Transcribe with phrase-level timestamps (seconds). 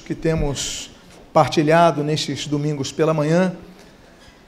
[0.00, 0.90] que temos
[1.32, 3.54] partilhado nestes domingos pela manhã,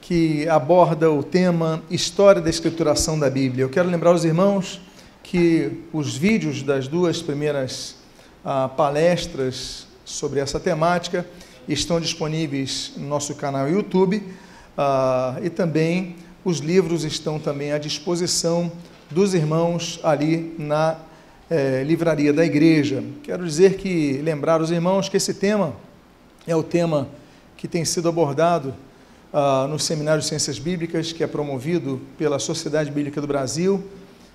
[0.01, 3.63] que aborda o tema História da Escrituração da Bíblia.
[3.63, 4.81] Eu quero lembrar os irmãos
[5.23, 7.95] que os vídeos das duas primeiras
[8.43, 11.25] ah, palestras sobre essa temática
[11.67, 14.23] estão disponíveis no nosso canal YouTube
[14.77, 18.71] ah, e também os livros estão também à disposição
[19.09, 20.97] dos irmãos ali na
[21.51, 23.03] eh, livraria da igreja.
[23.23, 25.75] Quero dizer que, lembrar os irmãos que esse tema
[26.47, 27.09] é o tema
[27.57, 28.73] que tem sido abordado
[29.33, 33.83] ah, no Seminário de Ciências Bíblicas, que é promovido pela Sociedade Bíblica do Brasil,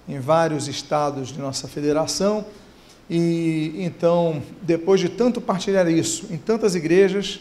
[0.06, 2.44] em vários estados de nossa federação.
[3.08, 7.40] E então, depois de tanto partilhar isso em tantas igrejas,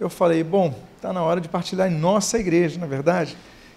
[0.00, 3.36] eu falei: bom, está na hora de partilhar em nossa igreja, na é verdade?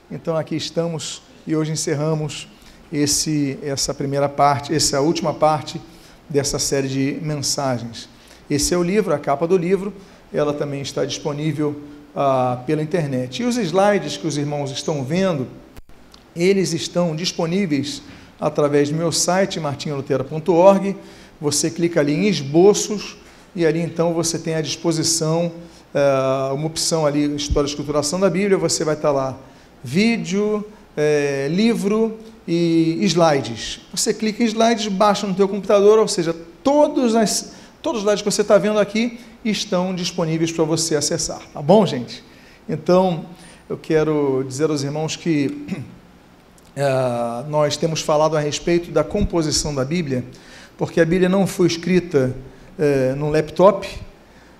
[0.09, 2.48] Então, aqui estamos e hoje encerramos
[2.91, 5.81] esse, essa primeira parte, essa última parte
[6.30, 8.09] dessa série de mensagens.
[8.49, 9.93] Esse é o livro, a capa do livro,
[10.34, 11.81] ela também está disponível
[12.16, 13.41] ah, pela internet.
[13.41, 15.48] E os slides que os irmãos estão vendo,
[16.35, 18.01] eles estão disponíveis
[18.40, 20.96] através do meu site, martinholutera.org.
[21.40, 23.18] Você clica ali em esboços
[23.55, 25.52] e ali então você tem à disposição
[25.93, 29.37] uh, uma opção ali, História e Escrituração da Bíblia, você vai estar lá,
[29.84, 30.65] vídeo,
[30.96, 33.82] é, livro e slides.
[33.91, 38.21] Você clica em slides, baixa no teu computador, ou seja, todos, as, todos os slides
[38.21, 41.41] que você está vendo aqui estão disponíveis para você acessar.
[41.54, 42.24] Tá bom, gente?
[42.68, 43.26] Então,
[43.70, 45.65] eu quero dizer aos irmãos que
[46.77, 50.24] uh, nós temos falado a respeito da composição da Bíblia,
[50.77, 52.35] porque a Bíblia não foi escrita
[52.77, 53.87] uh, num laptop,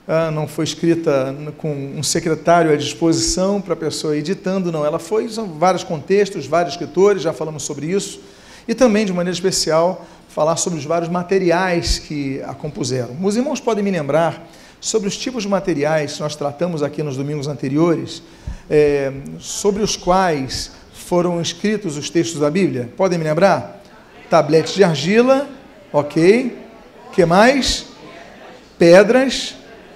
[0.08, 4.86] uh, não foi escrita com um secretário à disposição para a pessoa editando, não.
[4.86, 8.20] Ela foi, são vários contextos, vários escritores, já falamos sobre isso,
[8.68, 13.16] e também, de maneira especial, falar sobre os vários materiais que a compuseram.
[13.24, 14.46] Os irmãos podem me lembrar
[14.82, 18.22] sobre os tipos de materiais que nós tratamos aqui nos domingos anteriores,
[18.70, 22.90] é, sobre os quais foram escritos os textos da Bíblia?
[22.98, 23.82] Podem me lembrar?
[24.30, 25.48] Tabletes de argila,
[25.94, 26.58] ok.
[27.14, 27.86] que mais?
[28.78, 29.56] Pedras,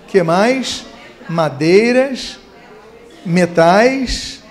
[0.09, 0.85] que mais?
[1.29, 2.39] Madeiras,
[3.23, 4.41] metais,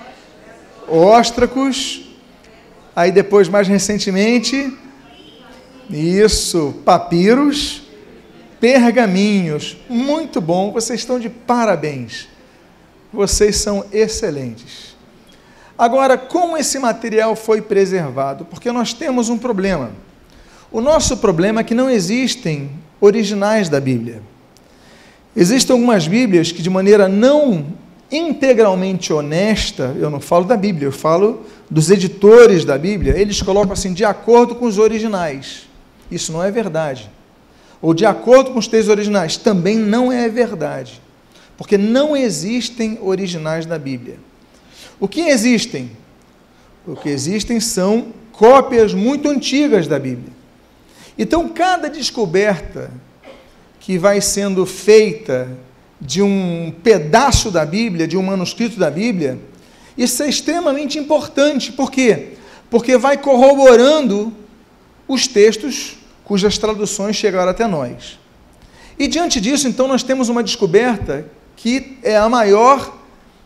[0.88, 2.08] óstracos.
[2.94, 4.72] Aí depois, mais recentemente,
[5.90, 7.82] isso, papiros,
[8.60, 9.76] pergaminhos.
[9.88, 12.28] Muito bom, vocês estão de parabéns.
[13.12, 14.96] Vocês são excelentes.
[15.76, 18.44] Agora, como esse material foi preservado?
[18.44, 19.90] Porque nós temos um problema.
[20.70, 22.70] O nosso problema é que não existem
[23.00, 24.22] originais da Bíblia.
[25.40, 27.64] Existem algumas Bíblias que, de maneira não
[28.10, 33.72] integralmente honesta, eu não falo da Bíblia, eu falo dos editores da Bíblia, eles colocam
[33.72, 35.68] assim, de acordo com os originais.
[36.10, 37.08] Isso não é verdade.
[37.80, 41.00] Ou de acordo com os textos originais, também não é verdade.
[41.56, 44.18] Porque não existem originais da Bíblia.
[44.98, 45.92] O que existem?
[46.84, 50.32] O que existem são cópias muito antigas da Bíblia.
[51.16, 52.90] Então, cada descoberta
[53.88, 55.48] que vai sendo feita
[55.98, 59.38] de um pedaço da Bíblia, de um manuscrito da Bíblia,
[59.96, 61.72] isso é extremamente importante.
[61.72, 62.34] Por quê?
[62.68, 64.30] Porque vai corroborando
[65.08, 68.18] os textos cujas traduções chegaram até nós.
[68.98, 71.24] E diante disso, então, nós temos uma descoberta
[71.56, 72.94] que é a maior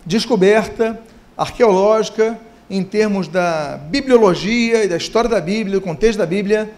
[0.04, 1.00] descoberta
[1.36, 2.36] arqueológica,
[2.68, 6.68] em termos da bibliologia e da história da Bíblia, do contexto da Bíblia,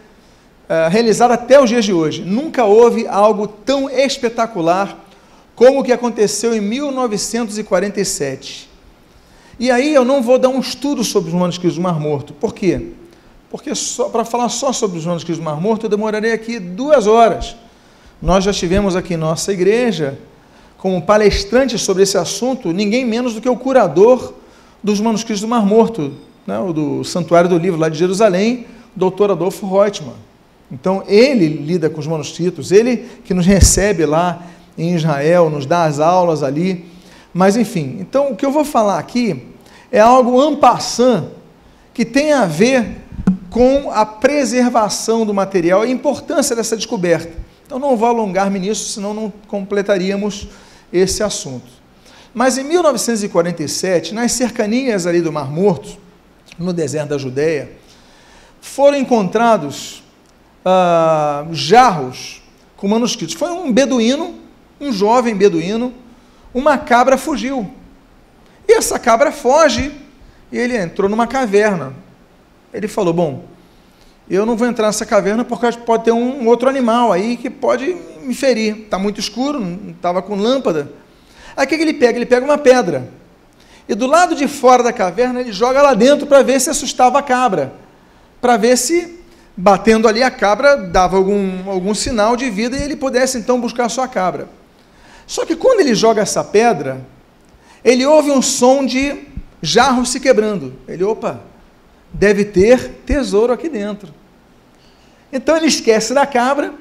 [0.69, 2.23] uh, realizada até os dias de hoje.
[2.23, 4.99] Nunca houve algo tão espetacular
[5.55, 8.71] como o que aconteceu em 1947.
[9.59, 12.33] E aí eu não vou dar um estudo sobre os manuscritos do Mar Morto.
[12.33, 12.93] Por quê?
[13.51, 13.71] Porque
[14.11, 17.55] para falar só sobre os manuscritos do Mar Morto, eu demorarei aqui duas horas.
[18.21, 20.19] Nós já tivemos aqui em nossa igreja,
[20.77, 24.35] como palestrante sobre esse assunto, ninguém menos do que o curador
[24.83, 26.13] dos manuscritos do Mar Morto,
[26.47, 30.15] né, do Santuário do Livro lá de Jerusalém, doutor Adolfo Reutemann.
[30.75, 34.43] Então, ele lida com os manuscritos, ele que nos recebe lá
[34.77, 36.85] em Israel, nos dá as aulas ali.
[37.33, 39.47] Mas, enfim, então o que eu vou falar aqui
[39.91, 41.29] é algo ampassant
[41.95, 43.03] que tem a ver
[43.51, 47.33] com a preservação do material, a importância dessa descoberta.
[47.65, 50.49] Então, não vou alongar-me nisso, senão não completaríamos
[50.93, 51.73] esse assunto.
[52.35, 55.97] Mas em 1947, nas cercanias ali do Mar Morto,
[56.59, 57.71] no deserto da Judéia,
[58.61, 60.04] foram encontrados
[60.65, 62.43] ah, jarros
[62.77, 63.35] com manuscritos.
[63.35, 64.35] Foi um beduíno,
[64.81, 65.93] um jovem beduíno,
[66.53, 67.71] uma cabra fugiu.
[68.67, 69.93] E essa cabra foge
[70.51, 71.93] e ele entrou numa caverna.
[72.73, 73.45] Ele falou: Bom,
[74.29, 77.95] eu não vou entrar nessa caverna porque pode ter um outro animal aí que pode
[78.23, 78.79] me ferir.
[78.79, 80.91] Está muito escuro, não estava com lâmpada.
[81.57, 82.19] Aí o que, que ele pega?
[82.19, 83.09] Ele pega uma pedra.
[83.89, 87.19] E do lado de fora da caverna, ele joga lá dentro para ver se assustava
[87.19, 87.75] a cabra.
[88.41, 89.21] Para ver se,
[89.57, 93.87] batendo ali, a cabra dava algum, algum sinal de vida e ele pudesse então buscar
[93.87, 94.49] a sua cabra.
[95.27, 97.01] Só que quando ele joga essa pedra,
[97.85, 99.29] ele ouve um som de
[99.63, 100.75] jarro se quebrando.
[100.87, 101.41] Ele, opa,
[102.13, 104.13] deve ter tesouro aqui dentro.
[105.33, 106.75] Então ele esquece da cabra,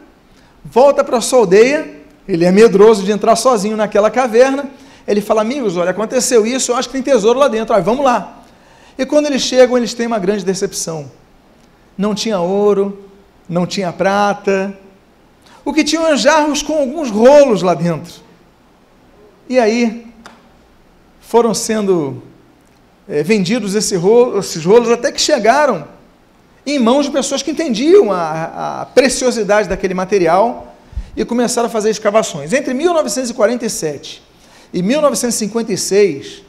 [0.63, 4.65] volta para a sua aldeia, ele é medroso de entrar sozinho naquela caverna.
[5.07, 8.05] Ele fala: Amigos, olha, aconteceu isso, eu acho que tem tesouro lá dentro, aí vamos
[8.05, 8.43] lá.
[8.97, 11.11] E quando eles chegam, eles têm uma grande decepção.
[11.97, 13.09] Não tinha ouro,
[13.47, 14.77] não tinha prata.
[15.63, 18.21] O que tinham jarros com alguns rolos lá dentro.
[19.47, 20.07] E aí
[21.21, 22.21] foram sendo
[23.07, 25.87] é, vendidos esse rolo, esses rolos até que chegaram
[26.65, 30.75] em mãos de pessoas que entendiam a, a preciosidade daquele material
[31.15, 32.53] e começaram a fazer escavações.
[32.53, 34.23] Entre 1947
[34.73, 36.43] e 1956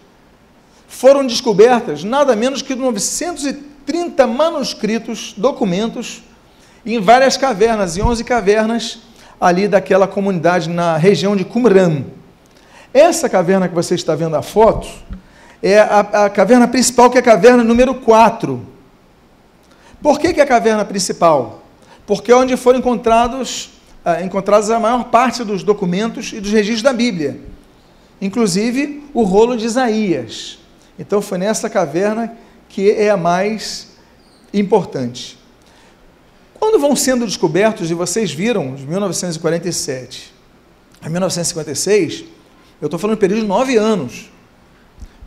[0.86, 3.73] foram descobertas nada menos que 930
[4.26, 6.22] manuscritos, documentos,
[6.84, 8.98] em várias cavernas, em 11 cavernas
[9.40, 12.04] ali daquela comunidade na região de Qumran.
[12.92, 14.88] Essa caverna que você está vendo a foto
[15.62, 18.74] é a, a caverna principal, que é a caverna número 4
[20.04, 21.62] por que, que é a caverna principal?
[22.06, 23.70] Porque é onde foram encontrados,
[24.04, 27.40] ah, encontrados a maior parte dos documentos e dos registros da Bíblia,
[28.20, 30.58] inclusive o rolo de Isaías.
[30.98, 32.36] Então foi nessa caverna
[32.74, 33.86] que é a mais
[34.52, 35.38] importante.
[36.54, 40.34] Quando vão sendo descobertos, e vocês viram, de 1947
[41.00, 42.24] a 1956,
[42.80, 44.28] eu estou falando de um período de nove anos.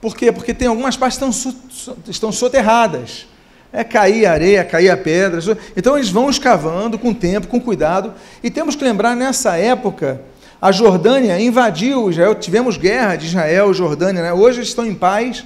[0.02, 0.30] Por quê?
[0.30, 3.26] Porque tem algumas partes que estão, estão soterradas.
[3.72, 5.40] É cair areia, cair a pedra.
[5.78, 8.14] Então eles vão escavando com tempo, com cuidado.
[8.44, 10.20] E temos que lembrar, nessa época,
[10.62, 14.22] a Jordânia invadiu Israel, tivemos guerra de Israel e Jordânia.
[14.22, 14.34] Né?
[14.34, 15.46] Hoje eles estão em paz,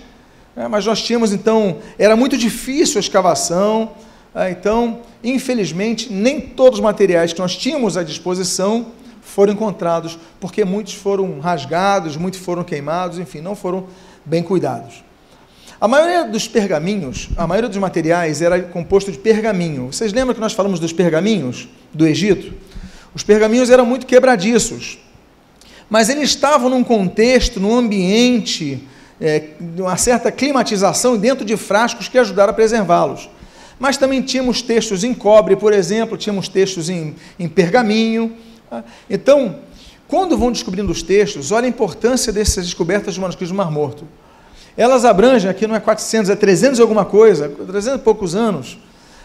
[0.56, 0.68] né?
[0.68, 3.92] mas nós tínhamos então, era muito difícil a escavação.
[4.34, 4.52] Né?
[4.52, 8.88] Então, infelizmente, nem todos os materiais que nós tínhamos à disposição
[9.22, 13.86] foram encontrados, porque muitos foram rasgados, muitos foram queimados, enfim, não foram
[14.26, 15.04] bem cuidados.
[15.80, 19.88] A maioria dos pergaminhos, a maioria dos materiais era composto de pergaminho.
[19.92, 22.54] Vocês lembram que nós falamos dos pergaminhos do Egito?
[23.16, 25.00] Os pergaminhos eram muito quebradiços,
[25.90, 28.88] mas eles estavam num contexto, num ambiente,
[29.22, 33.30] é, uma certa climatização dentro de frascos que ajudaram a preservá-los.
[33.80, 38.36] Mas também tínhamos textos em cobre, por exemplo, tínhamos textos em, em pergaminho.
[38.70, 38.84] Tá?
[39.10, 39.60] Então,
[40.08, 44.08] quando vão descobrindo os textos, olha a importância dessas descobertas de manuscritos do Mar Morto.
[44.76, 48.80] Elas abrangem, aqui não é 400, é 300 e alguma coisa, 300 e poucos anos,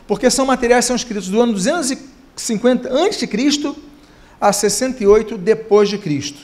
[0.06, 3.74] porque são materiais que são escritos do ano 250 a.C.
[4.40, 6.40] a 68 depois de Cristo.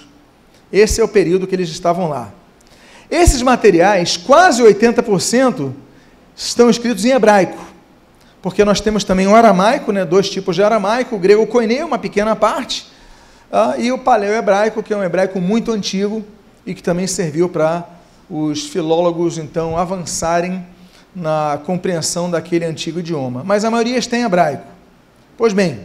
[0.73, 2.33] Esse é o período que eles estavam lá.
[3.13, 5.71] Esses materiais, quase 80%,
[6.35, 7.63] estão escritos em hebraico,
[8.41, 11.99] porque nós temos também o aramaico, né, dois tipos de aramaico, o grego koine, uma
[11.99, 12.91] pequena parte,
[13.53, 16.25] uh, e o paleo-hebraico, que é um hebraico muito antigo
[16.65, 17.87] e que também serviu para
[18.31, 20.65] os filólogos então avançarem
[21.15, 23.43] na compreensão daquele antigo idioma.
[23.45, 24.65] Mas a maioria está em hebraico.
[25.37, 25.81] Pois bem,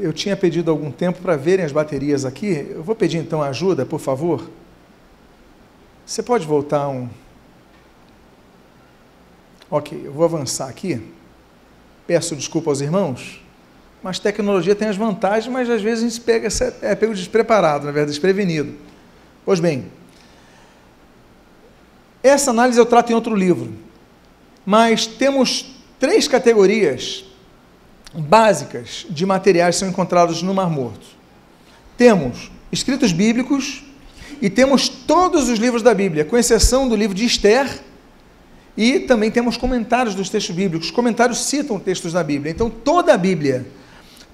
[0.00, 2.66] eu tinha pedido algum tempo para verem as baterias aqui.
[2.70, 4.48] Eu vou pedir então ajuda, por favor.
[6.04, 7.08] Você pode voltar um,
[9.70, 11.00] Ok, eu vou avançar aqui.
[12.04, 13.40] Peço desculpa aos irmãos,
[14.02, 16.48] mas tecnologia tem as vantagens, mas às vezes a gente pega,
[16.82, 18.74] é pego despreparado, na verdade, desprevenido.
[19.44, 19.86] Pois bem,
[22.20, 23.72] essa análise eu trato em outro livro,
[24.66, 27.24] mas temos três categorias
[28.14, 31.06] básicas de materiais são encontrados no Mar Morto.
[31.96, 33.84] Temos escritos bíblicos
[34.40, 37.68] e temos todos os livros da Bíblia, com exceção do livro de Esther
[38.76, 40.88] e também temos comentários dos textos bíblicos.
[40.88, 42.50] Os comentários citam textos da Bíblia.
[42.50, 43.66] Então, toda a Bíblia,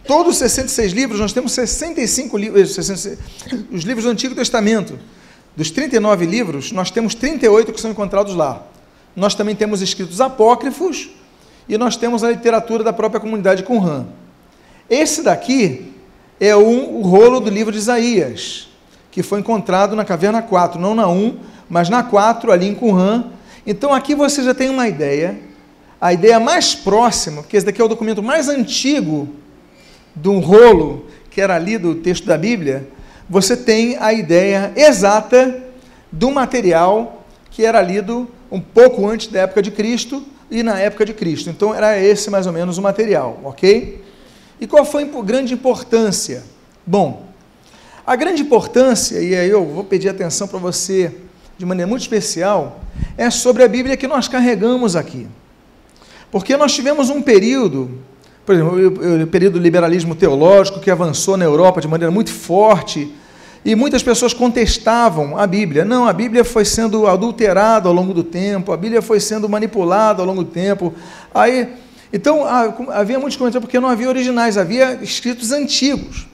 [0.06, 2.78] todos os 66 livros, nós temos 65 livros,
[3.72, 4.98] os livros do Antigo Testamento.
[5.56, 8.66] Dos 39 livros, nós temos 38 que são encontrados lá.
[9.16, 11.08] Nós também temos escritos apócrifos
[11.68, 14.06] e nós temos a literatura da própria comunidade Qumran.
[14.88, 15.92] Esse daqui
[16.38, 18.68] é o rolo do livro de Isaías,
[19.10, 23.24] que foi encontrado na caverna 4, não na 1, mas na 4, ali em Qumran,
[23.66, 25.36] então aqui você já tem uma ideia,
[26.00, 29.28] a ideia mais próxima, porque esse daqui é o documento mais antigo
[30.14, 32.88] de um rolo que era ali do texto da Bíblia,
[33.28, 35.64] você tem a ideia exata
[36.12, 41.04] do material que era lido um pouco antes da época de Cristo e na época
[41.04, 41.50] de Cristo.
[41.50, 44.04] Então era esse mais ou menos o material, ok?
[44.60, 46.42] E qual foi a grande importância?
[46.86, 47.26] Bom,
[48.06, 51.12] a grande importância, e aí eu vou pedir atenção para você
[51.58, 52.80] de maneira muito especial,
[53.16, 55.26] é sobre a Bíblia que nós carregamos aqui.
[56.30, 57.98] Porque nós tivemos um período,
[58.44, 63.12] por exemplo, o período do liberalismo teológico que avançou na Europa de maneira muito forte,
[63.66, 65.84] e muitas pessoas contestavam a Bíblia.
[65.84, 70.22] Não, a Bíblia foi sendo adulterada ao longo do tempo, a Bíblia foi sendo manipulada
[70.22, 70.94] ao longo do tempo.
[71.34, 71.70] Aí,
[72.12, 72.44] então,
[72.92, 76.28] havia muitos comentários porque não havia originais, havia escritos antigos.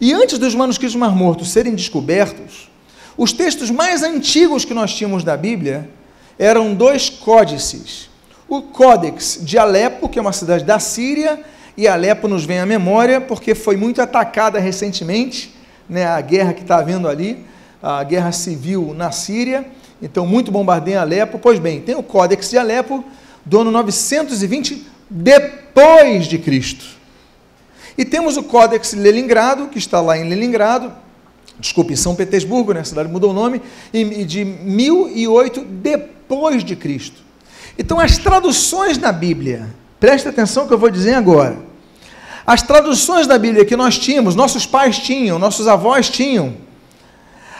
[0.00, 2.68] E antes dos manuscritos Mar Morto serem descobertos,
[3.16, 5.88] os textos mais antigos que nós tínhamos da Bíblia
[6.36, 8.10] eram dois códices.
[8.48, 11.44] O Códex de Alepo, que é uma cidade da Síria,
[11.76, 16.62] e Alepo nos vem à memória porque foi muito atacada recentemente, né, a guerra que
[16.62, 17.44] está havendo ali,
[17.82, 19.66] a guerra civil na Síria,
[20.00, 21.38] então muito bombardeio em Alepo.
[21.38, 23.04] Pois bem, tem o Códex de Alepo
[23.44, 26.84] do ano 920 depois de Cristo.
[27.96, 30.92] E temos o Códex Leningrado, que está lá em Leningrado,
[31.58, 33.60] desculpe, São Petersburgo, né, a cidade mudou o nome,
[34.26, 37.22] de 1008 depois de Cristo.
[37.78, 39.68] Então, as traduções na Bíblia,
[40.00, 41.71] preste atenção que eu vou dizer agora.
[42.46, 46.56] As traduções da Bíblia que nós tínhamos, nossos pais tinham, nossos avós tinham,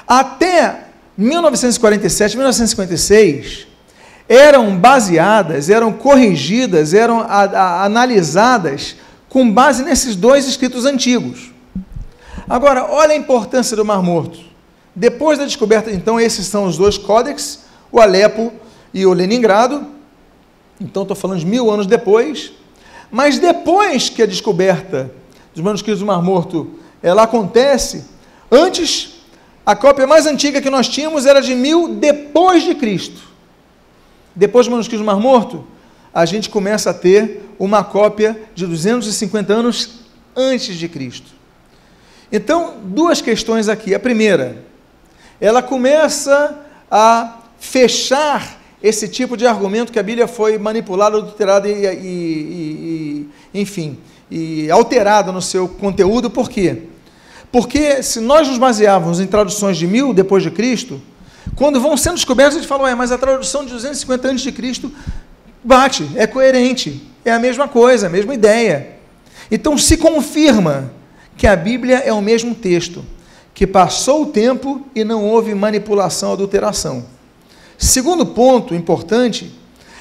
[0.07, 0.87] até
[1.17, 3.67] 1947, 1956,
[4.29, 8.97] eram baseadas, eram corrigidas, eram a, a, analisadas
[9.29, 11.53] com base nesses dois escritos antigos.
[12.49, 14.39] Agora, olha a importância do Mar Morto.
[14.95, 18.53] Depois da descoberta, então, esses são os dois códex, o Alepo
[18.93, 19.87] e o Leningrado.
[20.81, 22.53] Então, estou falando de mil anos depois.
[23.13, 25.13] Mas depois que a descoberta
[25.55, 28.07] dos manuscritos do Mar Morto ela acontece,
[28.51, 29.21] antes,
[29.67, 33.21] a cópia mais antiga que nós tínhamos era de mil depois de Cristo.
[34.35, 35.67] Depois dos manuscritos do Mar Morto,
[36.15, 40.01] a gente começa a ter uma cópia de 250 anos
[40.35, 41.33] antes de Cristo.
[42.33, 43.95] Então, duas questões aqui.
[43.95, 44.65] A primeira,
[45.39, 46.59] ela começa
[46.91, 53.61] a fechar esse tipo de argumento que a Bíblia foi manipulada, adulterada e, e, e,
[53.61, 53.99] enfim,
[54.31, 56.29] e alterada no seu conteúdo.
[56.29, 56.83] Por quê?
[57.53, 61.01] Porque se nós nos baseávamos em traduções de mil depois de Cristo,
[61.55, 64.51] quando vão sendo descobertas, a gente fala, ué, mas a tradução de 250 antes de
[64.51, 64.91] Cristo
[65.63, 68.97] bate, é coerente, é a mesma coisa, a mesma ideia.
[69.51, 70.91] Então se confirma
[71.37, 73.05] que a Bíblia é o mesmo texto,
[73.55, 77.05] que passou o tempo e não houve manipulação, adulteração.
[77.83, 79.53] Segundo ponto importante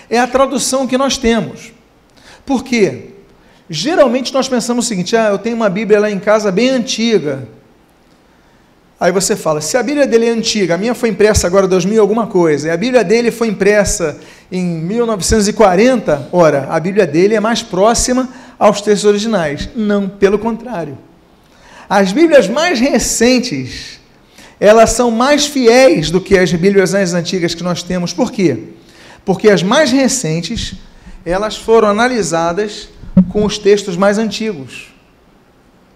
[0.07, 1.73] é a tradução que nós temos.
[2.45, 3.05] Por quê?
[3.67, 7.47] Geralmente nós pensamos o seguinte: ah, eu tenho uma Bíblia lá em casa bem antiga.
[8.99, 11.69] Aí você fala, se a Bíblia dele é antiga, a minha foi impressa agora em
[11.69, 14.19] 2000 alguma coisa, e a Bíblia dele foi impressa
[14.51, 19.67] em 1940, ora, a Bíblia dele é mais próxima aos textos originais.
[19.75, 20.95] Não, pelo contrário.
[21.89, 23.99] As Bíblias mais recentes,
[24.61, 28.13] elas são mais fiéis do que as Bíblias antigas que nós temos.
[28.13, 28.69] Por quê?
[29.25, 30.75] Porque as mais recentes,
[31.25, 32.87] elas foram analisadas
[33.29, 34.93] com os textos mais antigos,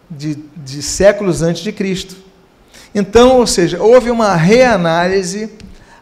[0.09, 2.17] de, de séculos antes de Cristo.
[2.93, 5.51] Então, ou seja, houve uma reanálise,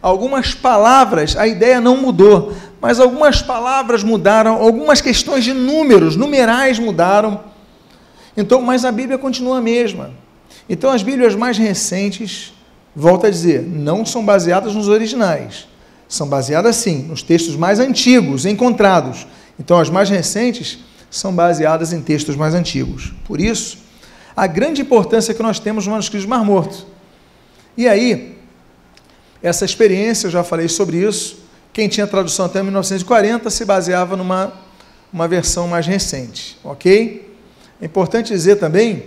[0.02, 6.80] algumas palavras, a ideia não mudou, mas algumas palavras mudaram, algumas questões de números, numerais
[6.80, 7.54] mudaram
[8.36, 10.12] então, mas a Bíblia continua a mesma.
[10.70, 12.54] Então, as Bíblias mais recentes,
[12.96, 15.68] volta a dizer, não são baseadas nos originais.
[16.08, 19.28] São baseadas, sim, nos textos mais antigos encontrados.
[19.60, 20.80] Então, as mais recentes
[21.10, 23.14] são baseadas em textos mais antigos.
[23.26, 23.78] Por isso,
[24.36, 26.86] a grande importância que nós temos no manuscrito do Mar Morto.
[27.78, 28.38] E aí,
[29.42, 34.54] essa experiência, eu já falei sobre isso, quem tinha tradução até 1940 se baseava numa
[35.12, 37.32] uma versão mais recente, ok?
[37.80, 39.04] É importante dizer também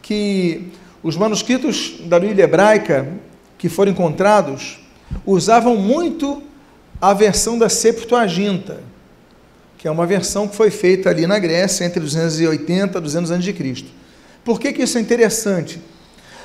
[0.00, 3.08] que os manuscritos da Bíblia hebraica
[3.58, 4.78] que foram encontrados
[5.26, 6.42] usavam muito
[7.00, 8.80] a versão da Septuaginta,
[9.76, 13.44] que é uma versão que foi feita ali na Grécia entre 280 e 200 anos
[13.44, 13.88] de Cristo.
[14.44, 15.80] Por que, que isso é interessante?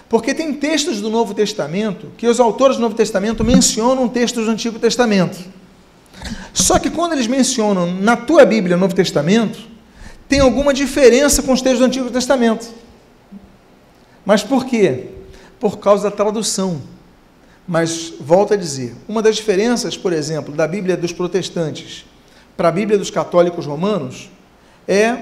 [0.10, 4.52] Porque tem textos do Novo Testamento que os autores do Novo Testamento mencionam textos do
[4.52, 5.38] Antigo Testamento.
[6.54, 9.60] Só que quando eles mencionam na tua Bíblia o Novo Testamento,
[10.28, 12.68] tem alguma diferença com os textos do Antigo Testamento.
[14.28, 15.06] Mas por quê?
[15.58, 16.82] Por causa da tradução.
[17.66, 22.06] Mas volto a dizer, uma das diferenças, por exemplo, da Bíblia dos protestantes
[22.58, 24.30] para a Bíblia dos católicos romanos
[24.86, 25.18] é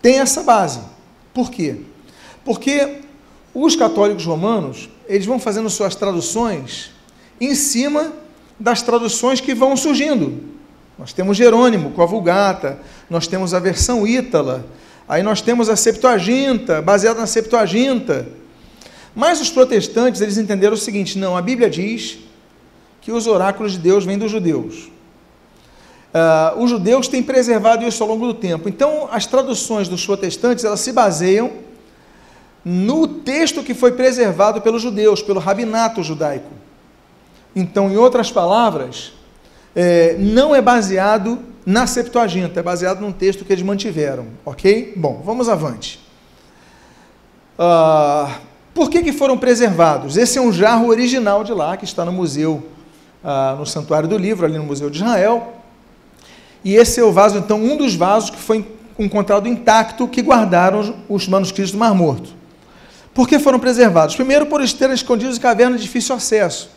[0.00, 0.78] tem essa base.
[1.34, 1.80] Por quê?
[2.44, 3.00] Porque
[3.52, 6.92] os católicos romanos, eles vão fazendo suas traduções
[7.40, 8.12] em cima
[8.58, 10.44] das traduções que vão surgindo.
[10.96, 12.78] Nós temos Jerônimo com a Vulgata,
[13.10, 14.64] nós temos a versão Ítala,
[15.08, 18.28] aí nós temos a Septuaginta, baseada na Septuaginta.
[19.14, 22.18] Mas os protestantes, eles entenderam o seguinte: não, a Bíblia diz
[23.00, 24.90] que os oráculos de Deus vêm dos judeus.
[26.08, 28.68] Uh, os judeus têm preservado isso ao longo do tempo.
[28.68, 31.52] Então, as traduções dos protestantes, elas se baseiam
[32.64, 36.50] no texto que foi preservado pelos judeus, pelo rabinato judaico.
[37.54, 39.12] Então, em outras palavras,
[39.80, 44.92] é, não é baseado na Septuaginta, é baseado num texto que eles mantiveram, ok?
[44.96, 46.00] Bom, vamos avante.
[47.56, 48.28] Uh,
[48.74, 50.16] por que, que foram preservados?
[50.16, 52.66] Esse é um jarro original de lá, que está no museu,
[53.22, 55.52] uh, no Santuário do Livro, ali no Museu de Israel.
[56.64, 58.66] E esse é o vaso, então, um dos vasos que foi
[58.98, 62.30] encontrado intacto, que guardaram os manuscritos do Mar Morto.
[63.14, 64.16] Por que foram preservados?
[64.16, 66.68] Primeiro, por estarem escondidos em cavernas de difícil acesso.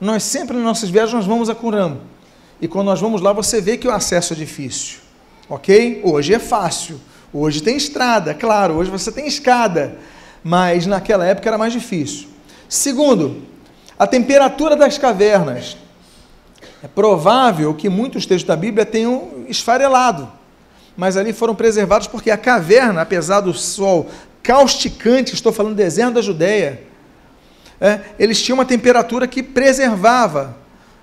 [0.00, 1.98] Nós sempre, nas nossas viagens, nós vamos a Curam.
[2.60, 4.98] E quando nós vamos lá, você vê que o acesso é difícil.
[5.48, 6.00] Ok?
[6.04, 7.00] Hoje é fácil.
[7.32, 9.98] Hoje tem estrada, claro, hoje você tem escada.
[10.42, 12.28] Mas naquela época era mais difícil.
[12.68, 13.42] Segundo,
[13.98, 15.76] a temperatura das cavernas.
[16.82, 20.30] É provável que muitos textos da Bíblia tenham esfarelado,
[20.96, 24.08] mas ali foram preservados porque a caverna, apesar do sol
[24.44, 26.82] causticante, estou falando do deserto da Judéia,
[27.80, 30.56] é, eles tinham uma temperatura que preservava,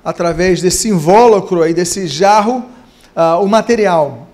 [0.06, 2.64] através desse invólucro aí, desse jarro,
[3.16, 4.28] uh, o material.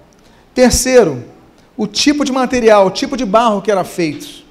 [0.54, 1.24] Terceiro,
[1.78, 4.44] o tipo de material, o tipo de barro que era feito.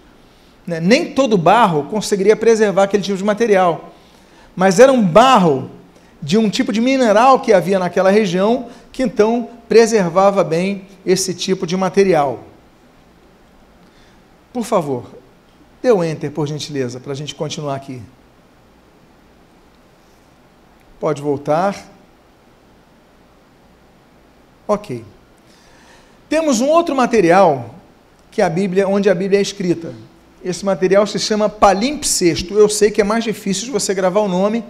[0.66, 0.80] Né?
[0.80, 3.92] Nem todo barro conseguiria preservar aquele tipo de material,
[4.56, 5.70] mas era um barro
[6.22, 11.66] de um tipo de mineral que havia naquela região, que então preservava bem esse tipo
[11.66, 12.40] de material.
[14.52, 15.04] Por favor,
[15.82, 18.02] dê o enter, por gentileza, para a gente continuar aqui.
[21.00, 21.74] Pode voltar.
[24.68, 25.02] Ok.
[26.28, 27.74] Temos um outro material
[28.30, 29.94] que a Bíblia, onde a Bíblia é escrita.
[30.44, 32.54] Esse material se chama palimpsesto.
[32.54, 34.62] Eu sei que é mais difícil de você gravar o nome,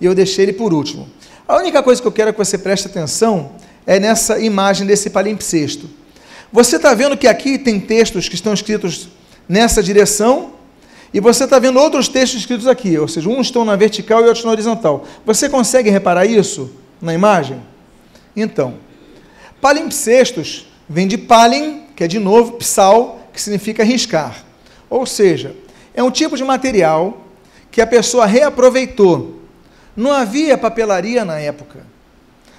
[0.00, 1.08] e eu deixei ele por último.
[1.46, 3.52] A única coisa que eu quero que você preste atenção
[3.86, 5.88] é nessa imagem desse palimpsesto.
[6.52, 9.08] Você está vendo que aqui tem textos que estão escritos
[9.48, 10.52] nessa direção
[11.12, 14.26] e você está vendo outros textos escritos aqui, ou seja, uns estão na vertical e
[14.26, 15.04] outros na horizontal.
[15.26, 16.70] Você consegue reparar isso
[17.00, 17.60] na imagem?
[18.36, 18.74] Então,
[19.60, 24.44] palimpsestos vem de palim, que é de novo psal, que significa riscar.
[24.88, 25.54] Ou seja,
[25.92, 27.26] é um tipo de material
[27.70, 29.40] que a pessoa reaproveitou
[29.96, 31.80] não havia papelaria na época.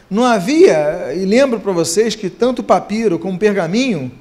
[0.10, 4.12] Não havia, e lembro para vocês que tanto papiro como pergaminho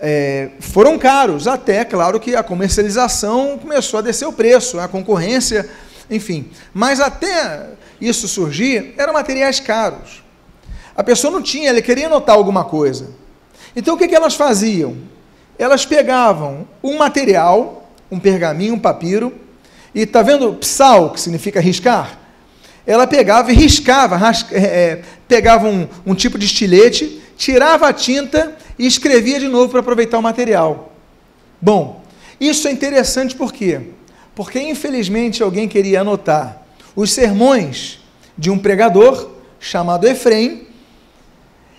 [0.00, 5.68] é, foram caros, até, claro, que a comercialização começou a descer o preço, a concorrência,
[6.10, 6.50] enfim.
[6.72, 7.68] Mas até
[8.00, 10.22] isso surgir, eram materiais caros.
[10.96, 13.10] A pessoa não tinha, ela queria anotar alguma coisa.
[13.76, 14.96] Então o que, que elas faziam?
[15.58, 19.32] Elas pegavam um material, um pergaminho, um papiro,
[19.94, 22.20] e está vendo psal, que significa riscar?
[22.86, 27.92] ela pegava e riscava, rasca, é, é, pegava um, um tipo de estilete, tirava a
[27.92, 30.90] tinta e escrevia de novo para aproveitar o material.
[31.60, 32.02] Bom,
[32.40, 33.78] isso é interessante por quê?
[34.34, 36.62] Porque infelizmente alguém queria anotar
[36.96, 37.98] os sermões
[38.38, 40.66] de um pregador chamado Efrem,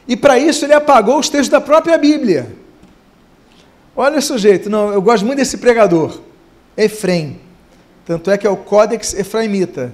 [0.08, 2.56] e para isso ele apagou os textos da própria Bíblia.
[3.96, 6.22] Olha o sujeito, não, eu gosto muito desse pregador,
[6.78, 7.42] Efrem.
[8.06, 9.92] Tanto é que é o Códex Efraimita.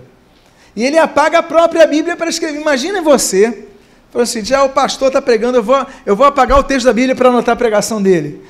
[0.76, 2.60] E ele apaga a própria Bíblia para escrever.
[2.60, 3.67] Imagina você.
[4.12, 6.93] Falou assim: já o pastor está pregando, eu vou, eu vou apagar o texto da
[6.93, 8.41] Bíblia para anotar a pregação dele.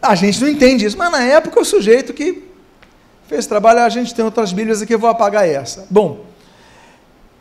[0.00, 2.42] A gente não entende isso, mas na época o sujeito que
[3.28, 5.86] fez trabalho, a gente tem outras Bíblias aqui, eu vou apagar essa.
[5.88, 6.26] Bom,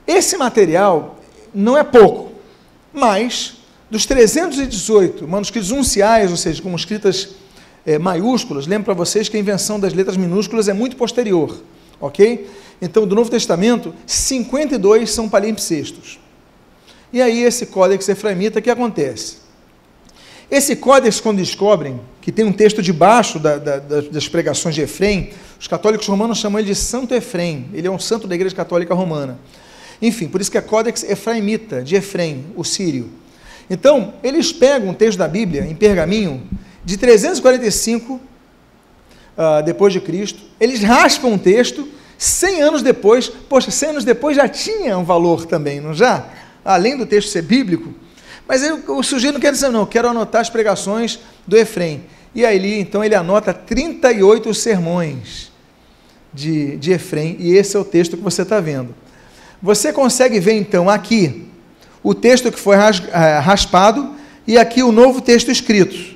[0.07, 1.19] esse material
[1.53, 2.31] não é pouco,
[2.93, 3.57] mas
[3.89, 7.31] dos 318 manuscritos unciais, ou seja, com escritas
[7.85, 11.61] é, maiúsculas, lembro para vocês que a invenção das letras minúsculas é muito posterior,
[11.99, 12.49] ok?
[12.81, 16.20] Então, do Novo Testamento, 52 são palimpsestos.
[17.13, 19.37] E aí, esse códex efraimita, o que acontece?
[20.49, 25.31] Esse códex, quando descobrem que tem um texto debaixo da, da, das pregações de Efrem,
[25.59, 28.93] os católicos romanos chamam ele de Santo Efrem, ele é um santo da Igreja Católica
[28.93, 29.39] Romana.
[30.01, 33.09] Enfim, por isso que é Códex Efraimita, de Efrem, o sírio.
[33.69, 36.43] Então, eles pegam um texto da Bíblia, em pergaminho,
[36.83, 38.19] de 345 uh,
[39.37, 44.35] ah, depois de Cristo, eles raspam um texto 100 anos depois, poxa, 100 anos depois
[44.35, 46.25] já tinha um valor também, não já?
[46.63, 47.93] Além do texto ser bíblico.
[48.47, 52.03] Mas aí, o sujeito não quer dizer, não, quero anotar as pregações do Efrem.
[52.33, 55.51] E aí, então, ele anota 38 sermões
[56.33, 58.95] de, de Efrem, e esse é o texto que você está vendo.
[59.61, 61.47] Você consegue ver, então, aqui
[62.03, 64.15] o texto que foi eh, raspado
[64.47, 66.15] e aqui o novo texto escrito.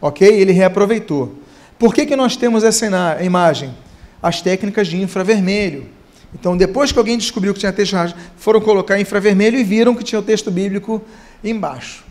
[0.00, 0.26] Ok?
[0.26, 1.34] Ele reaproveitou.
[1.78, 2.86] Por que, que nós temos essa
[3.22, 3.74] imagem?
[4.22, 5.86] As técnicas de infravermelho.
[6.34, 10.04] Então, depois que alguém descobriu que tinha texto raspado, foram colocar infravermelho e viram que
[10.04, 11.02] tinha o texto bíblico
[11.42, 12.04] embaixo.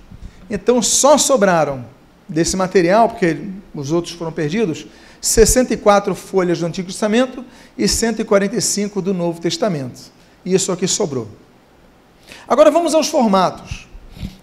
[0.50, 1.86] Então, só sobraram
[2.28, 3.38] desse material, porque
[3.74, 4.88] os outros foram perdidos,
[5.22, 7.44] 64 folhas do Antigo Testamento
[7.78, 10.00] e 145 do Novo Testamento.
[10.46, 11.28] Isso aqui sobrou.
[12.48, 13.88] Agora vamos aos formatos.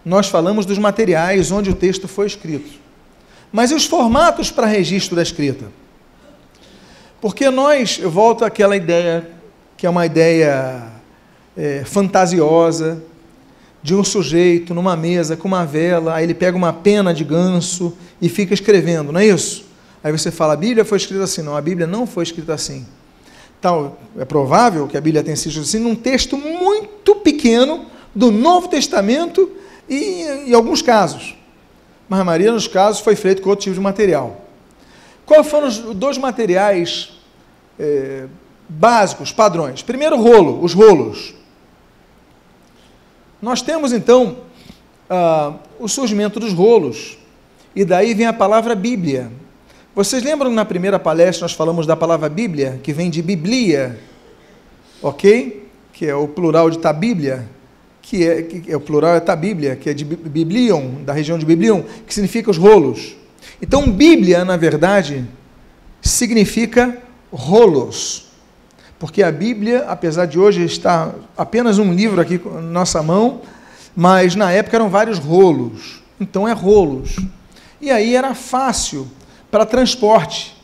[0.04, 2.80] Nós falamos dos materiais onde o texto foi escrito.
[3.52, 5.66] Mas e os formatos para registro da escrita?
[7.20, 9.30] Porque nós, eu volto àquela ideia,
[9.82, 10.80] que é uma ideia
[11.56, 13.02] é, fantasiosa,
[13.82, 17.92] de um sujeito numa mesa com uma vela, aí ele pega uma pena de ganso
[18.20, 19.64] e fica escrevendo, não é isso?
[20.04, 21.42] Aí você fala, a Bíblia foi escrita assim.
[21.42, 22.86] Não, a Bíblia não foi escrita assim.
[23.58, 28.68] Então, é provável que a Bíblia tenha sido assim num texto muito pequeno do Novo
[28.68, 29.50] Testamento
[29.88, 31.36] e em alguns casos.
[32.08, 34.46] Mas a maioria dos casos foi feito com outro tipo de material.
[35.26, 37.20] Quais foram os dois materiais
[37.80, 38.26] é,
[38.78, 39.82] básicos, padrões?
[39.82, 41.34] Primeiro, rolo, os rolos.
[43.40, 44.38] Nós temos então
[45.10, 47.18] ah, o surgimento dos rolos,
[47.74, 49.30] e daí vem a palavra Bíblia.
[49.94, 53.98] Vocês lembram na primeira palestra nós falamos da palavra Bíblia, que vem de Biblia,
[55.02, 55.68] ok?
[55.92, 57.48] Que é o plural de Tabíblia,
[58.00, 61.44] que é, que é o plural é Tabíblia, que é de Biblion, da região de
[61.44, 63.16] Biblion, que significa os rolos.
[63.60, 65.26] Então, Bíblia, na verdade,
[66.00, 66.98] significa
[67.32, 68.31] rolos.
[69.02, 73.40] Porque a Bíblia, apesar de hoje estar apenas um livro aqui na nossa mão,
[73.96, 76.00] mas na época eram vários rolos.
[76.20, 77.16] Então é rolos.
[77.80, 79.08] E aí era fácil
[79.50, 80.56] para transporte.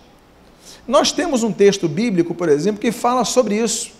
[0.86, 3.90] Nós temos um texto bíblico, por exemplo, que fala sobre isso.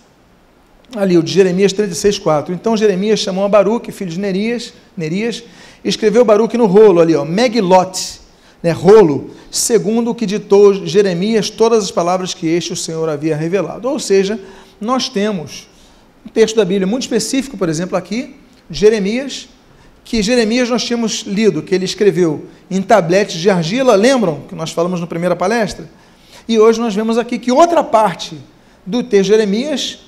[0.94, 2.50] Ali, o de Jeremias 36,4.
[2.50, 5.42] Então Jeremias chamou a Baruque, filho de Nerias, Nerias
[5.84, 8.20] escreveu Baruque no rolo ali, ó, Megilot,
[8.62, 13.36] né, rolo, segundo o que ditou Jeremias todas as palavras que este o Senhor havia
[13.36, 13.88] revelado.
[13.88, 14.38] Ou seja,
[14.80, 15.68] nós temos
[16.26, 18.36] um texto da Bíblia muito específico, por exemplo, aqui,
[18.70, 19.48] Jeremias,
[20.04, 24.70] que Jeremias nós tínhamos lido, que ele escreveu em tabletes de argila, lembram que nós
[24.70, 25.88] falamos na primeira palestra?
[26.48, 28.38] E hoje nós vemos aqui que outra parte
[28.86, 29.98] do texto de Jeremias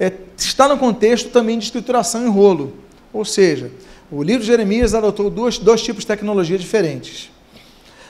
[0.00, 2.72] é, está no contexto também de escrituração em rolo.
[3.12, 3.70] Ou seja,
[4.10, 7.30] o livro de Jeremias adotou dois, dois tipos de tecnologia diferentes.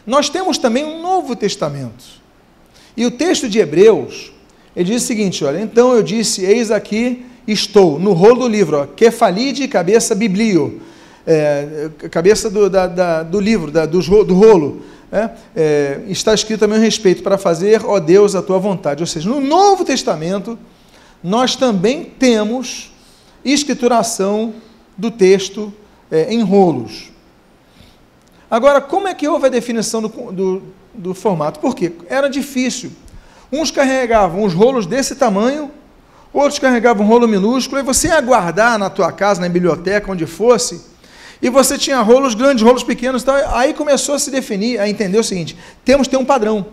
[0.06, 2.04] Nós temos também um Novo Testamento.
[2.96, 4.32] E o texto de Hebreus,
[4.74, 8.78] ele diz o seguinte: olha, então eu disse, eis aqui estou, no rolo do livro,
[8.78, 10.80] ó, kefalide, cabeça biblio
[11.26, 16.60] é, cabeça do, da, da, do livro, da, do, do, rolo, é, é, está escrito
[16.60, 19.02] também a respeito, para fazer, ó Deus, a tua vontade.
[19.02, 20.58] Ou seja, no Novo Testamento,
[21.22, 22.92] nós também temos
[23.44, 24.54] escrituração
[24.96, 25.72] do texto
[26.10, 27.11] é, em rolos.
[28.52, 30.62] Agora, como é que houve a definição do, do,
[30.92, 31.58] do formato?
[31.58, 31.90] Por quê?
[32.06, 32.92] Era difícil.
[33.50, 35.70] Uns carregavam os rolos desse tamanho,
[36.34, 40.26] outros carregavam um rolo minúsculo, e você ia aguardar na tua casa, na biblioteca, onde
[40.26, 40.84] fosse,
[41.40, 43.22] e você tinha rolos grandes, rolos pequenos.
[43.22, 46.66] Então, aí começou a se definir, a entender o seguinte: temos que ter um padrão.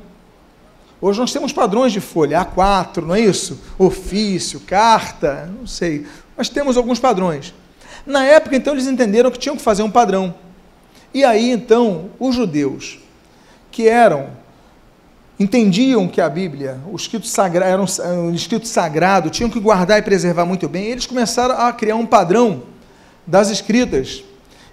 [0.99, 3.57] Hoje nós temos padrões de folha, A4, não é isso?
[3.77, 6.05] Ofício, carta, não sei.
[6.37, 7.53] Nós temos alguns padrões.
[8.05, 10.35] Na época, então, eles entenderam que tinham que fazer um padrão.
[11.13, 12.99] E aí, então, os judeus,
[13.71, 14.29] que eram,
[15.39, 20.01] entendiam que a Bíblia, o escrito sagrado, era um escrito sagrado, tinham que guardar e
[20.01, 22.63] preservar muito bem, eles começaram a criar um padrão
[23.25, 24.23] das escritas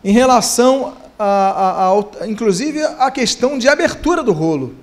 [0.05, 4.75] em relação a, a, a, inclusive a questão de abertura do rolo.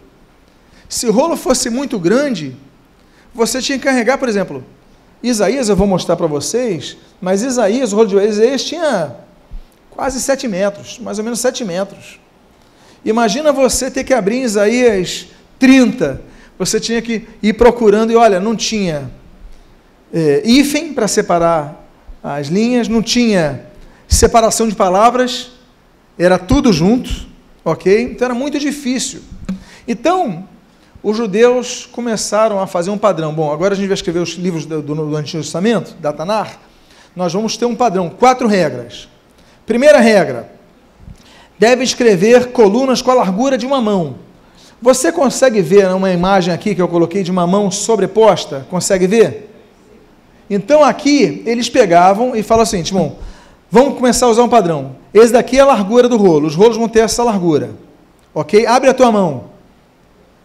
[0.90, 2.56] Se o rolo fosse muito grande,
[3.34, 4.64] você tinha que carregar, por exemplo,
[5.22, 9.16] Isaías, eu vou mostrar para vocês, mas Isaías, o rolo de Isaías tinha
[9.94, 12.20] quase 7 metros, mais ou menos 7 metros.
[13.06, 15.28] Imagina você ter que abrir Isaías
[15.60, 16.22] 30,
[16.58, 19.12] você tinha que ir procurando, e olha, não tinha
[20.12, 21.88] é, hífen para separar
[22.24, 23.66] as linhas, não tinha
[24.08, 25.52] separação de palavras,
[26.18, 27.28] era tudo junto,
[27.64, 28.02] ok?
[28.02, 29.22] Então era muito difícil.
[29.88, 30.48] Então,
[31.04, 33.34] os judeus começaram a fazer um padrão.
[33.34, 36.60] Bom, agora a gente vai escrever os livros do, do, do Antigo Testamento, da Tanar.
[37.16, 39.10] Nós vamos ter um padrão, quatro regras.
[39.66, 40.52] Primeira regra:
[41.58, 44.16] deve escrever colunas com a largura de uma mão.
[44.82, 48.68] Você consegue ver uma imagem aqui que eu coloquei de uma mão sobreposta?
[48.70, 49.50] Consegue ver?
[50.50, 53.18] Então aqui eles pegavam e falavam assim, bom,
[53.74, 54.98] Vamos começar a usar um padrão.
[55.12, 56.46] Esse daqui é a largura do rolo.
[56.46, 57.72] Os rolos vão ter essa largura.
[58.32, 58.68] Ok?
[58.68, 59.46] Abre a tua mão.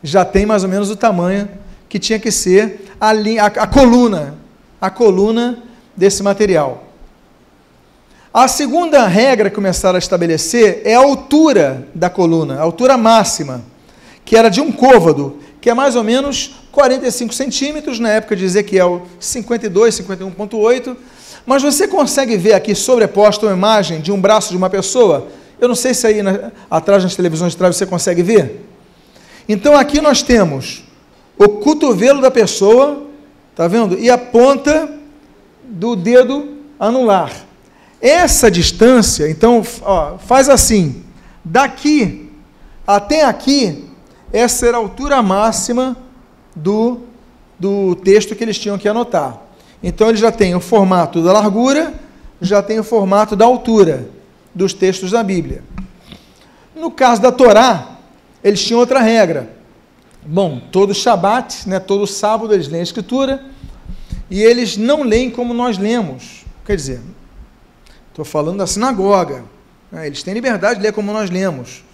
[0.02, 1.46] Já tem mais ou menos o tamanho
[1.90, 4.34] que tinha que ser a, a, a coluna,
[4.80, 5.62] a coluna
[5.94, 6.84] desse material.
[8.40, 13.64] A segunda regra que começaram a estabelecer é a altura da coluna, a altura máxima,
[14.24, 18.44] que era de um côvado, que é mais ou menos 45 centímetros, na época de
[18.44, 20.96] Ezequiel 52, 51,8.
[21.44, 25.26] Mas você consegue ver aqui sobreposta uma imagem de um braço de uma pessoa?
[25.60, 28.64] Eu não sei se aí na, atrás nas televisões de trás você consegue ver.
[29.48, 30.84] Então aqui nós temos
[31.36, 33.02] o cotovelo da pessoa,
[33.56, 33.98] tá vendo?
[33.98, 34.88] E a ponta
[35.64, 37.47] do dedo anular.
[38.00, 41.02] Essa distância, então, ó, faz assim:
[41.44, 42.30] daqui
[42.86, 43.84] até aqui,
[44.32, 45.96] essa era a altura máxima
[46.54, 47.00] do,
[47.58, 49.42] do texto que eles tinham que anotar.
[49.82, 51.92] Então, ele já tem o formato da largura,
[52.40, 54.08] já tem o formato da altura
[54.54, 55.62] dos textos da Bíblia.
[56.74, 57.98] No caso da Torá,
[58.42, 59.50] eles tinham outra regra.
[60.24, 63.44] Bom, todo Shabat, né, todo sábado eles leem a Escritura
[64.30, 66.44] e eles não leem como nós lemos.
[66.64, 67.00] Quer dizer,
[68.18, 69.44] estou falando da sinagoga.
[69.92, 71.84] Né, eles têm liberdade de ler como nós lemos.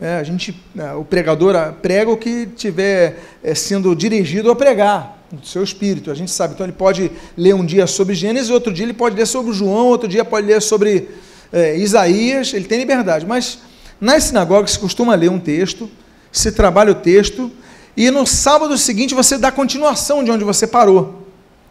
[0.00, 5.16] É, a gente, é, o pregador prega o que tiver é, sendo dirigido a pregar,
[5.30, 6.10] do seu espírito.
[6.10, 6.54] A gente sabe.
[6.54, 9.86] Então ele pode ler um dia sobre Gênesis, outro dia ele pode ler sobre João,
[9.86, 11.10] outro dia pode ler sobre
[11.52, 12.52] é, Isaías.
[12.52, 13.24] Ele tem liberdade.
[13.24, 13.58] Mas
[14.00, 15.88] nas sinagogas se costuma ler um texto,
[16.32, 17.52] se trabalha o texto,
[17.96, 21.26] e no sábado seguinte você dá continuação de onde você parou.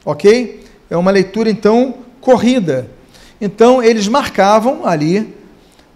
[0.06, 0.64] Ok?
[0.90, 2.97] É uma leitura então corrida.
[3.40, 5.36] Então eles marcavam ali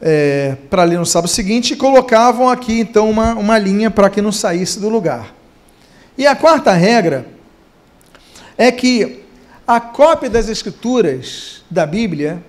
[0.01, 4.21] é, para ler no sábado seguinte e colocavam aqui então uma, uma linha para que
[4.21, 5.33] não saísse do lugar.
[6.17, 7.27] E a quarta regra
[8.57, 9.23] é que
[9.65, 12.43] a cópia das escrituras da Bíblia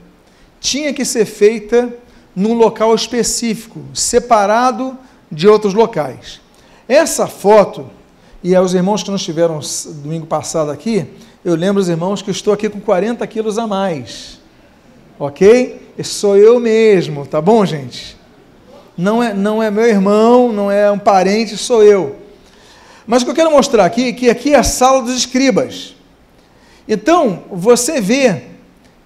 [0.61, 1.93] tinha que ser feita
[2.35, 4.99] num local específico, separado
[5.31, 6.41] de outros locais.
[6.89, 7.89] Essa foto,
[8.43, 9.61] e aos irmãos que não estiveram
[10.03, 11.07] domingo passado aqui,
[11.45, 14.42] eu lembro os irmãos que estou aqui com 40 quilos a mais.
[15.19, 15.81] Ok?
[16.03, 18.17] sou eu mesmo, tá bom, gente?
[18.97, 22.17] Não é, não é meu irmão, não é um parente, sou eu.
[23.07, 25.95] Mas o que eu quero mostrar aqui é que aqui é a sala dos escribas.
[26.89, 28.43] Então, você vê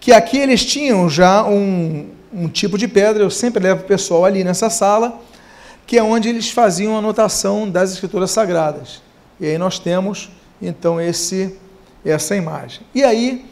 [0.00, 4.24] que aqui eles tinham já um, um tipo de pedra, eu sempre levo o pessoal
[4.24, 5.20] ali nessa sala,
[5.86, 9.02] que é onde eles faziam anotação das escrituras sagradas.
[9.38, 11.56] E aí nós temos, então, esse
[12.04, 12.82] essa imagem.
[12.94, 13.44] E aí,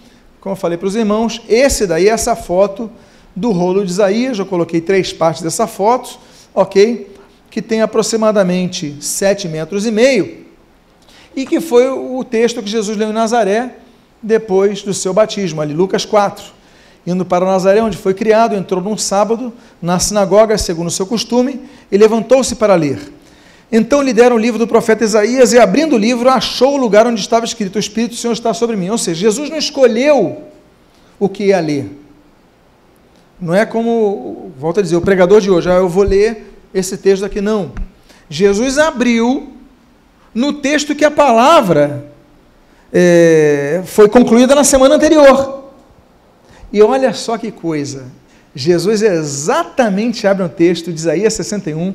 [0.44, 2.90] como eu falei para os irmãos, esse daí, essa foto
[3.35, 6.18] do rolo de Isaías, eu coloquei três partes dessa foto,
[6.54, 7.11] ok?
[7.50, 10.44] Que tem aproximadamente sete metros e meio,
[11.35, 13.76] e que foi o texto que Jesus leu em Nazaré
[14.22, 16.44] depois do seu batismo, ali Lucas 4.
[17.07, 21.59] Indo para Nazaré, onde foi criado, entrou num sábado na sinagoga, segundo o seu costume,
[21.90, 23.00] e levantou-se para ler.
[23.76, 27.08] Então lhe deram o livro do profeta Isaías, e abrindo o livro, achou o lugar
[27.08, 28.88] onde estava escrito: O Espírito do Senhor está sobre mim.
[28.88, 30.44] Ou seja, Jesus não escolheu
[31.18, 31.90] o que ia ler.
[33.40, 36.96] Não é como, volta a dizer, o pregador de hoje, ah, eu vou ler esse
[36.96, 37.72] texto aqui, não.
[38.30, 39.52] Jesus abriu
[40.32, 42.06] no texto que a palavra
[42.92, 45.64] é, foi concluída na semana anterior.
[46.72, 48.04] E olha só que coisa,
[48.54, 51.92] Jesus exatamente abre um texto de Isaías 61,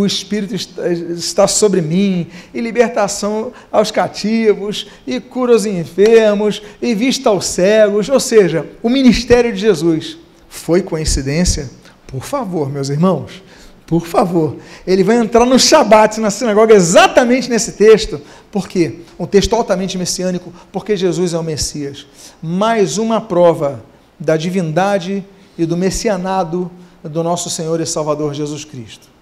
[0.00, 7.30] o Espírito está sobre mim, e libertação aos cativos, e cura aos enfermos, e vista
[7.30, 10.16] aos cegos, ou seja, o ministério de Jesus
[10.48, 11.68] foi coincidência?
[12.06, 13.42] Por favor, meus irmãos,
[13.88, 14.58] por favor.
[14.86, 18.20] Ele vai entrar no Shabat, na sinagoga, exatamente nesse texto.
[18.52, 19.00] Por quê?
[19.18, 22.06] Um texto altamente messiânico, porque Jesus é o Messias.
[22.40, 23.82] Mais uma prova
[24.16, 25.24] da divindade
[25.58, 26.70] e do messianado
[27.02, 29.17] do nosso Senhor e Salvador Jesus Cristo.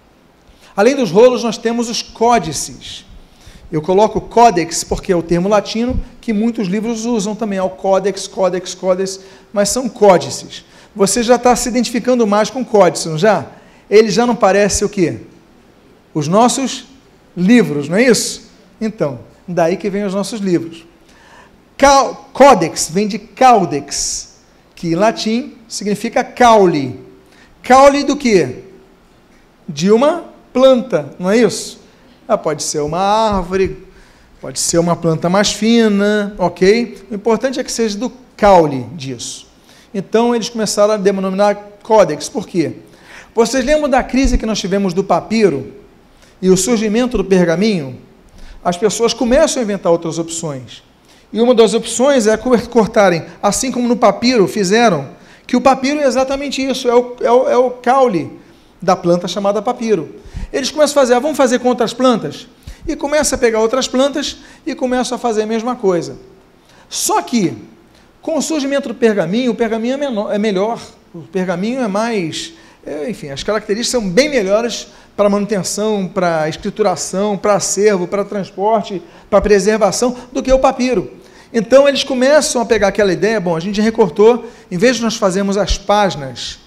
[0.77, 3.05] Além dos rolos, nós temos os códices.
[3.69, 7.69] Eu coloco códex porque é o termo latino que muitos livros usam também, é o
[7.69, 9.19] códex, códex, códex,
[9.51, 10.63] mas são códices
[10.97, 13.45] você já está se identificando mais com códice, não já?
[13.87, 15.19] Ele já não parece o quê?
[16.11, 16.87] Os nossos
[17.35, 18.49] livros, não é isso?
[18.81, 20.85] Então, daí que vem os nossos livros.
[21.77, 24.39] Cal, códex vem de caudex,
[24.73, 26.99] que em latim significa caule.
[27.61, 28.63] Caule do quê?
[29.69, 30.25] De uma
[30.57, 31.79] planta, não é isso?
[32.27, 33.77] Ah, pode ser uma árvore,
[34.41, 37.05] pode ser uma planta mais fina, ok?
[37.11, 39.45] O importante é que seja do caule disso.
[39.93, 42.27] Então eles começaram a denominar códex.
[42.27, 42.73] Por quê?
[43.35, 45.73] Vocês lembram da crise que nós tivemos do papiro
[46.41, 47.99] e o surgimento do pergaminho?
[48.65, 50.81] As pessoas começam a inventar outras opções.
[51.31, 55.07] E uma das opções é cortarem, assim como no papiro fizeram,
[55.45, 58.39] que o papiro é exatamente isso, é o, é o, é o caule
[58.81, 60.15] da planta chamada papiro.
[60.51, 62.47] Eles começam a fazer, ah, vamos fazer com outras plantas?
[62.87, 66.17] E começa a pegar outras plantas e começam a fazer a mesma coisa.
[66.89, 67.57] Só que,
[68.21, 70.81] com o surgimento do pergaminho, o pergaminho é, menor, é melhor,
[71.13, 72.53] o pergaminho é mais,
[72.85, 79.01] é, enfim, as características são bem melhores para manutenção, para escrituração, para acervo, para transporte,
[79.29, 81.11] para preservação, do que o papiro.
[81.51, 85.15] Então eles começam a pegar aquela ideia, bom, a gente recortou, em vez de nós
[85.15, 86.59] fazermos as páginas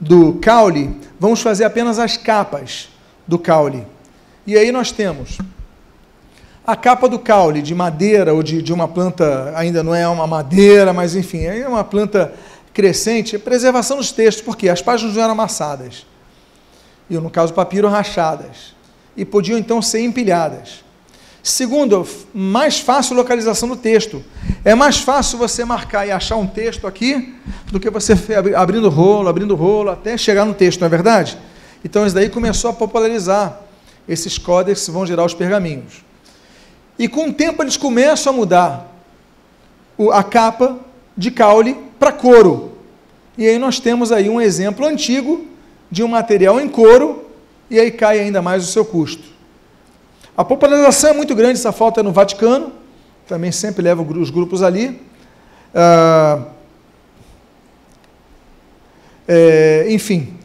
[0.00, 2.88] do caule, vamos fazer apenas as capas
[3.26, 3.86] do caule.
[4.46, 5.38] E aí nós temos
[6.66, 10.26] a capa do caule de madeira ou de, de uma planta, ainda não é uma
[10.26, 12.32] madeira, mas enfim, é uma planta
[12.74, 16.04] crescente, preservação dos textos, porque as páginas não eram amassadas
[17.08, 18.74] e no caso papiro rachadas,
[19.16, 20.84] e podiam então ser empilhadas.
[21.42, 24.22] Segundo, mais fácil localização do texto.
[24.64, 27.36] É mais fácil você marcar e achar um texto aqui
[27.66, 28.14] do que você
[28.56, 31.38] abrindo rolo, abrindo rolo, até chegar no texto, não é verdade?
[31.86, 33.60] Então isso daí começou a popularizar.
[34.08, 36.04] Esses códex vão gerar os pergaminhos.
[36.98, 38.92] E com o tempo eles começam a mudar
[40.12, 40.80] a capa
[41.16, 42.72] de caule para couro.
[43.38, 45.46] E aí nós temos aí um exemplo antigo
[45.88, 47.24] de um material em couro
[47.70, 49.22] e aí cai ainda mais o seu custo.
[50.36, 52.72] A popularização é muito grande, essa falta é no Vaticano,
[53.28, 55.00] também sempre leva os grupos ali.
[55.72, 56.46] Ah,
[59.28, 60.35] é, enfim,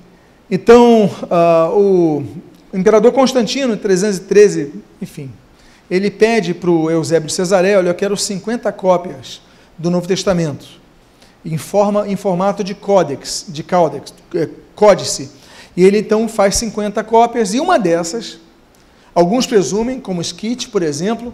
[0.52, 2.24] então ah, o
[2.74, 5.32] imperador Constantino, em 313, enfim,
[5.90, 9.42] ele pede para o Eusébio de Cesaré, olha, eu quero 50 cópias
[9.78, 10.66] do Novo Testamento,
[11.44, 15.32] em, forma, em formato de códex, de códex, é, códice.
[15.76, 18.40] E ele então faz 50 cópias, e uma dessas,
[19.16, 21.34] alguns presumem, como Skit, por exemplo,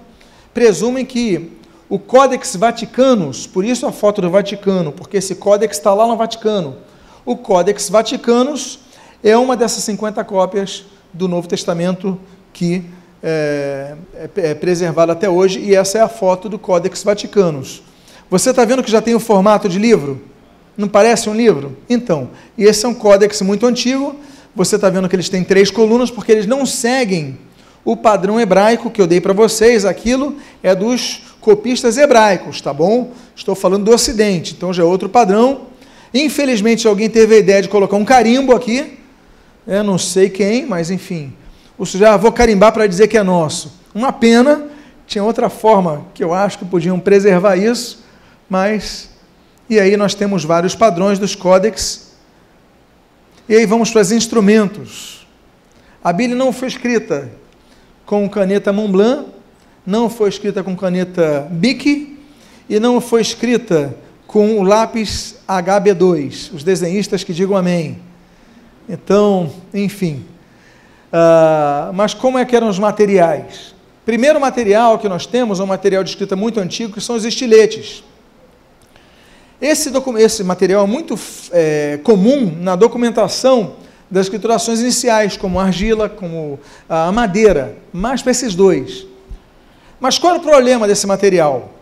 [0.54, 1.52] presumem que
[1.90, 6.18] o Codex Vaticanus, por isso a foto do Vaticano, porque esse Codex está lá no
[6.18, 6.78] Vaticano.
[7.26, 8.80] O Codex Vaticanus
[9.24, 12.20] é uma dessas 50 cópias do Novo Testamento
[12.54, 12.84] que
[13.22, 17.84] é, é, é preservada até hoje, e essa é a foto do Codex Vaticanus.
[18.30, 20.22] Você está vendo que já tem o formato de livro?
[20.78, 21.76] Não parece um livro?
[21.90, 24.16] Então, esse é um códex muito antigo.
[24.56, 27.38] Você está vendo que eles têm três colunas, porque eles não seguem
[27.84, 29.86] o padrão hebraico que eu dei para vocês.
[29.86, 33.12] Aquilo é dos copistas hebraicos, tá bom?
[33.36, 35.62] Estou falando do Ocidente, então já é outro padrão.
[36.14, 38.98] Infelizmente, alguém teve a ideia de colocar um carimbo aqui.
[39.68, 41.34] Eu não sei quem, mas enfim.
[41.84, 43.74] Já vou carimbar para dizer que é nosso.
[43.94, 44.70] Uma pena.
[45.06, 48.04] Tinha outra forma que eu acho que podiam preservar isso,
[48.50, 49.10] mas
[49.70, 52.14] e aí nós temos vários padrões dos códex.
[53.48, 55.28] E aí vamos para os instrumentos.
[56.04, 57.30] A Bíblia não foi escrita
[58.06, 59.30] com caneta Montblanc,
[59.86, 62.18] não foi escrita com caneta Bic
[62.70, 66.54] e não foi escrita com o lápis HB2.
[66.54, 68.07] Os desenhistas que digam amém.
[68.88, 70.26] Então, enfim.
[71.08, 73.76] Uh, mas como é que eram os materiais?
[74.06, 77.26] Primeiro material que nós temos é um material de escrita muito antigo, que são os
[77.26, 78.04] estiletes.
[79.62, 81.20] Esse, esse material é muito
[81.52, 83.76] é, comum na documentação
[84.10, 89.06] das escriturações iniciais, como argila, como a madeira, mais para esses dois.
[90.00, 91.74] Mas qual é o problema desse material?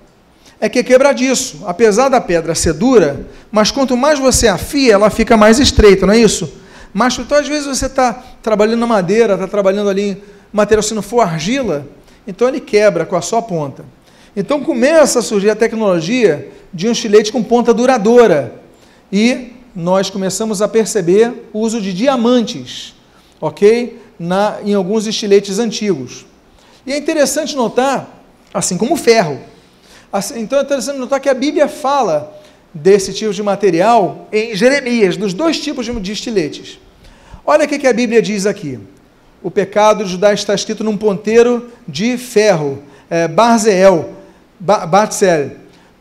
[0.59, 1.63] É que é quebradiço.
[1.67, 6.13] Apesar da pedra ser dura, mas quanto mais você afia, ela fica mais estreita, não
[6.13, 6.64] é isso?
[6.97, 11.01] Mas então, às vezes, você está trabalhando na madeira, está trabalhando ali material, se não
[11.01, 11.85] for argila,
[12.25, 13.83] então ele quebra com a sua ponta.
[14.33, 18.61] Então começa a surgir a tecnologia de um estilete com ponta duradoura.
[19.11, 22.95] E nós começamos a perceber o uso de diamantes,
[23.41, 23.99] ok?
[24.17, 26.25] Na, em alguns estiletes antigos.
[26.87, 29.41] E é interessante notar, assim como o ferro.
[30.13, 32.41] Assim, então é interessante notar que a Bíblia fala
[32.73, 36.84] desse tipo de material em Jeremias, dos dois tipos de estiletes.
[37.47, 38.79] Olha o que a Bíblia diz aqui.
[39.43, 44.09] O pecado de Judá está escrito num ponteiro de ferro, é, Barzeel,
[44.59, 45.51] Batzel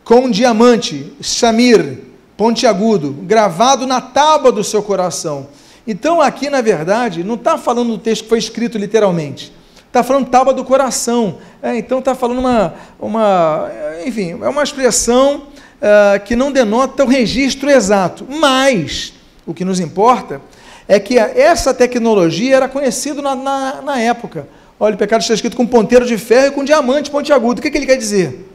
[0.02, 1.98] com diamante, Shamir,
[2.36, 5.48] pontiagudo, gravado na tábua do seu coração.
[5.86, 9.52] Então, aqui, na verdade, não está falando do texto que foi escrito literalmente.
[9.86, 11.38] Está falando tábua do coração.
[11.62, 13.70] É, então, está falando uma, uma.
[14.06, 15.42] Enfim, é uma expressão
[15.76, 18.26] uh, que não denota o registro exato.
[18.28, 19.12] Mas,
[19.46, 20.40] o que nos importa
[20.86, 24.48] é que essa tecnologia era conhecida na, na, na época.
[24.78, 27.60] Olha, o pecado está escrito com ponteiro de ferro e com diamante pontiagudo.
[27.60, 28.50] O que, que ele quer dizer?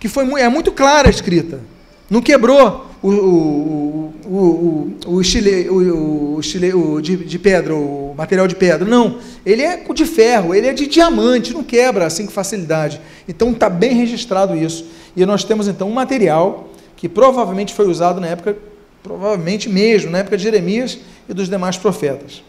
[0.00, 1.60] que foi, é muito clara a escrita.
[2.08, 8.14] Não quebrou o, o, o, o, estile, o, o, estile, o de, de, pedra, o
[8.16, 8.88] material de pedra.
[8.88, 13.00] Não, ele é de ferro, ele é de diamante, não quebra assim com facilidade.
[13.28, 14.86] Então está bem registrado isso.
[15.14, 18.56] E nós temos então um material que provavelmente foi usado na época,
[19.02, 20.98] provavelmente mesmo, na época de Jeremias
[21.28, 22.42] e dos demais profetas.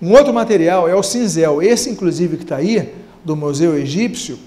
[0.00, 1.62] Um outro material é o cinzel.
[1.62, 2.92] Esse, inclusive, que está aí,
[3.24, 4.38] do Museu Egípcio,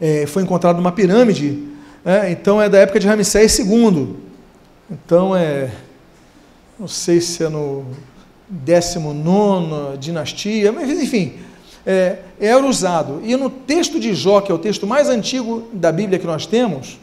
[0.00, 1.68] é, foi encontrado numa pirâmide.
[2.04, 4.16] É, então é da época de Ramsés II.
[4.90, 5.70] Então é.
[6.78, 7.84] Não sei se é no
[8.48, 11.34] 19 dinastia, mas enfim,
[11.84, 13.20] é, era usado.
[13.24, 16.46] E no texto de Jó, que é o texto mais antigo da Bíblia que nós
[16.46, 16.98] temos,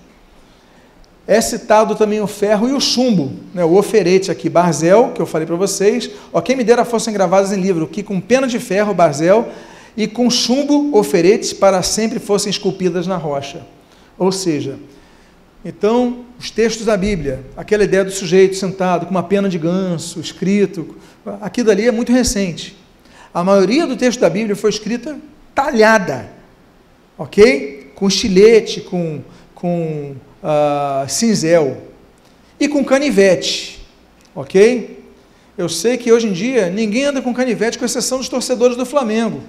[1.27, 5.25] é citado também o ferro e o chumbo, né, o oferete aqui, barzel, que eu
[5.25, 8.59] falei para vocês, ó, quem me dera fossem gravadas em livro, que com pena de
[8.59, 9.49] ferro, barzel,
[9.97, 13.65] e com chumbo, oferetes, para sempre fossem esculpidas na rocha.
[14.17, 14.77] Ou seja,
[15.63, 20.19] então, os textos da Bíblia, aquela ideia do sujeito sentado com uma pena de ganso,
[20.19, 20.95] escrito,
[21.41, 22.77] aquilo ali é muito recente.
[23.33, 25.17] A maioria do texto da Bíblia foi escrita
[25.55, 26.29] talhada,
[27.17, 27.91] ok?
[27.95, 29.21] Com estilete, com,
[29.55, 30.15] com
[30.45, 31.77] uh, cinzel
[32.59, 33.85] e com canivete,
[34.35, 35.03] ok?
[35.57, 38.85] Eu sei que hoje em dia ninguém anda com canivete, com exceção dos torcedores do
[38.85, 39.41] Flamengo.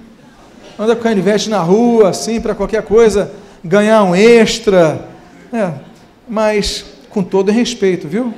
[0.79, 3.31] Anda com canivete na rua, assim, para qualquer coisa,
[3.63, 5.07] ganhar um extra.
[5.53, 5.73] É,
[6.29, 8.33] mas com todo respeito, viu?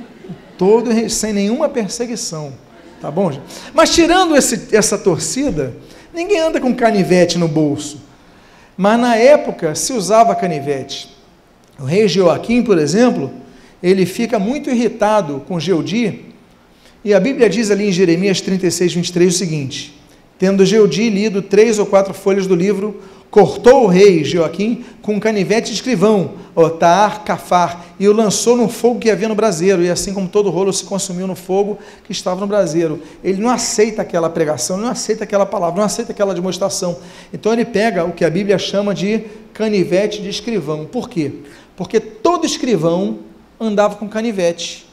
[0.57, 2.53] Todo, sem nenhuma perseguição.
[2.99, 3.43] Tá bom, gente?
[3.73, 5.73] Mas tirando esse, essa torcida,
[6.13, 8.01] ninguém anda com canivete no bolso.
[8.75, 11.18] Mas na época se usava canivete.
[11.79, 13.31] O rei Joaquim, por exemplo,
[13.81, 16.25] ele fica muito irritado com Geudi,
[17.03, 19.99] e a Bíblia diz ali em Jeremias 36, 23 o seguinte:
[20.37, 22.99] Tendo Geudi lido três ou quatro folhas do livro,
[23.31, 28.67] cortou o rei Joaquim com um canivete de escrivão, Otar, Cafar, e o lançou no
[28.67, 31.77] fogo que havia no braseiro, e assim como todo o rolo se consumiu no fogo
[32.03, 33.01] que estava no braseiro.
[33.23, 36.97] Ele não aceita aquela pregação, não aceita aquela palavra, não aceita aquela demonstração.
[37.33, 39.23] Então ele pega o que a Bíblia chama de
[39.53, 40.85] canivete de escrivão.
[40.85, 41.31] Por quê?
[41.79, 43.19] Porque todo escrivão
[43.57, 44.85] andava com canivete.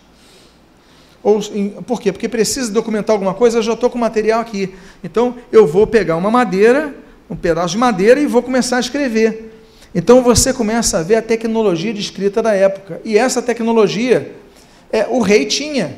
[1.21, 1.41] Ou,
[1.85, 2.13] por quê?
[2.13, 4.73] Porque precisa documentar alguma coisa, eu já estou com material aqui.
[5.03, 6.95] Então, eu vou pegar uma madeira,
[7.29, 9.53] um pedaço de madeira e vou começar a escrever.
[9.93, 13.01] Então, você começa a ver a tecnologia de escrita da época.
[13.05, 14.37] E essa tecnologia,
[14.93, 15.97] é, o rei tinha.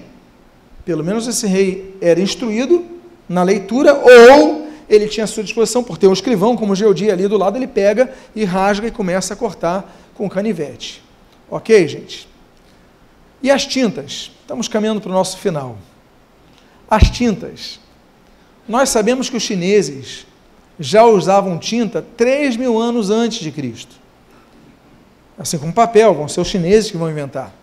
[0.86, 2.82] Pelo menos esse rei era instruído
[3.28, 7.12] na leitura, ou ele tinha à sua disposição, por ter um escrivão, como o Geodia
[7.12, 11.00] ali do lado, ele pega e rasga e começa a cortar com canivete.
[11.48, 12.28] Ok, gente?
[13.40, 14.32] E as tintas?
[14.40, 15.78] Estamos caminhando para o nosso final.
[16.90, 17.78] As tintas.
[18.68, 20.26] Nós sabemos que os chineses
[20.78, 23.94] já usavam tinta 3 mil anos antes de Cristo.
[25.38, 27.54] Assim como papel, vão ser os chineses que vão inventar.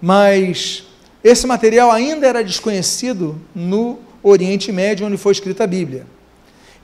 [0.00, 0.84] Mas
[1.24, 6.06] esse material ainda era desconhecido no Oriente Médio, onde foi escrita a Bíblia.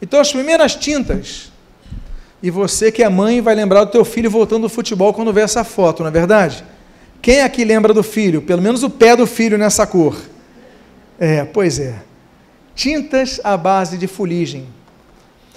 [0.02, 1.52] Então, as primeiras tintas
[2.42, 5.40] e você que é mãe vai lembrar do teu filho voltando do futebol quando vê
[5.40, 6.64] essa foto, não é verdade?
[7.22, 8.42] Quem aqui lembra do filho?
[8.42, 10.16] Pelo menos o pé do filho nessa cor.
[11.18, 11.94] É, pois é.
[12.74, 14.66] Tintas à base de fuligem.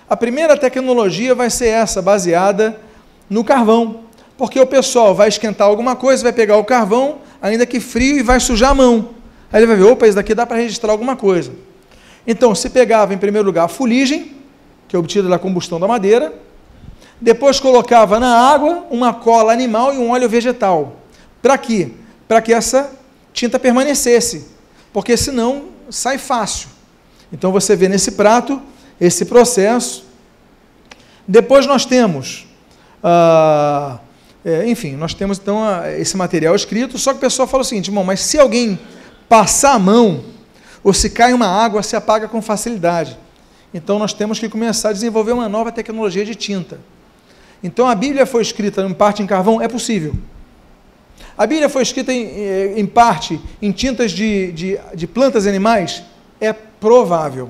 [0.10, 2.80] A primeira tecnologia vai ser essa, baseada
[3.30, 4.02] no carvão.
[4.38, 8.24] Porque o pessoal vai esquentar alguma coisa, vai pegar o carvão, ainda que frio, e
[8.24, 9.10] vai sujar a mão.
[9.52, 11.52] Aí ele vai ver, opa, isso daqui dá para registrar alguma coisa.
[12.26, 14.32] Então, se pegava em primeiro lugar a fuligem,
[14.88, 16.34] que é obtida da combustão da madeira,
[17.22, 20.98] depois colocava na água uma cola animal e um óleo vegetal.
[21.42, 21.92] Para quê?
[22.28, 22.92] Para que essa
[23.34, 24.48] tinta permanecesse,
[24.94, 26.70] porque senão sai fácil.
[27.32, 28.62] Então você vê nesse prato
[29.00, 30.06] esse processo.
[31.28, 32.48] Depois nós temos,
[33.04, 34.00] ah,
[34.44, 35.62] é, enfim, nós temos então
[35.98, 38.80] esse material escrito, só que o pessoal fala o seguinte, irmão, mas se alguém
[39.28, 40.24] passar a mão,
[40.84, 43.18] ou se cai uma água, se apaga com facilidade.
[43.74, 46.80] Então nós temos que começar a desenvolver uma nova tecnologia de tinta.
[47.64, 49.62] Então a Bíblia foi escrita em parte em carvão?
[49.62, 50.14] É possível.
[51.38, 55.50] A Bíblia foi escrita em, eh, em parte em tintas de, de, de plantas e
[55.50, 56.04] animais?
[56.40, 57.50] É provável.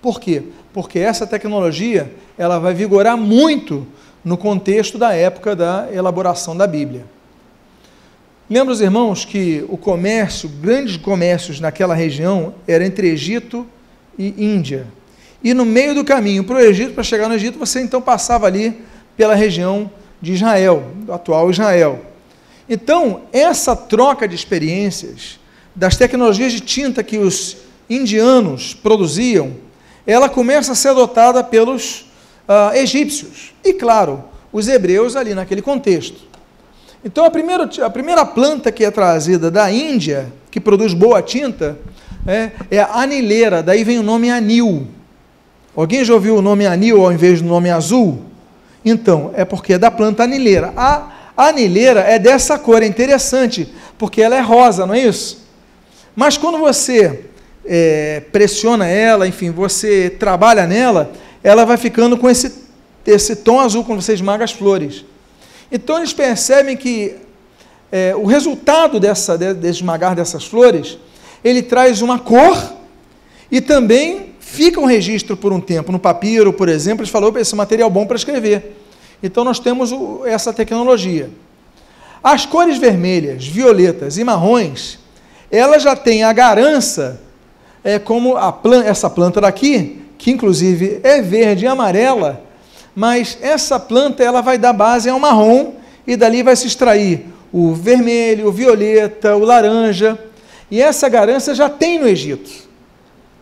[0.00, 0.42] Por quê?
[0.72, 3.86] Porque essa tecnologia ela vai vigorar muito
[4.24, 7.04] no contexto da época da elaboração da Bíblia.
[8.48, 13.66] Lembra os irmãos que o comércio, grandes comércios naquela região, era entre Egito
[14.18, 14.86] e Índia.
[15.42, 18.46] E no meio do caminho para o Egito, para chegar no Egito, você então passava
[18.46, 18.82] ali
[19.16, 19.90] pela região
[20.20, 22.00] de Israel, do atual Israel.
[22.68, 25.40] Então, essa troca de experiências,
[25.74, 27.56] das tecnologias de tinta que os
[27.88, 29.52] indianos produziam,
[30.06, 32.02] ela começa a ser adotada pelos
[32.48, 36.30] uh, egípcios e, claro, os hebreus ali naquele contexto.
[37.04, 41.78] Então, a primeira, a primeira planta que é trazida da Índia, que produz boa tinta,
[42.26, 44.86] é, é a anileira, daí vem o nome anil.
[45.74, 48.29] Alguém já ouviu o nome anil ao invés do nome azul?
[48.84, 50.72] Então, é porque é da planta anileira.
[50.76, 55.46] A anileira é dessa cor, é interessante, porque ela é rosa, não é isso?
[56.14, 57.24] Mas quando você
[57.64, 61.12] é, pressiona ela, enfim, você trabalha nela,
[61.42, 62.52] ela vai ficando com esse,
[63.06, 65.04] esse tom azul quando você esmaga as flores.
[65.70, 67.16] Então eles percebem que
[67.92, 70.98] é, o resultado dessa, de, de esmagar dessas flores,
[71.42, 72.74] ele traz uma cor
[73.50, 75.92] e também fica um registro por um tempo.
[75.92, 78.76] No papiro, por exemplo, eles falaram, esse material é bom para escrever.
[79.22, 81.30] Então nós temos o, essa tecnologia.
[82.22, 84.98] As cores vermelhas, violetas e marrons,
[85.50, 87.20] elas já têm a garança,
[87.82, 92.42] é, como a plan essa planta daqui, que inclusive é verde e amarela,
[92.94, 95.74] mas essa planta ela vai dar base ao marrom
[96.06, 100.18] e dali vai se extrair o vermelho, o violeta, o laranja.
[100.70, 102.69] E essa garança já tem no Egito.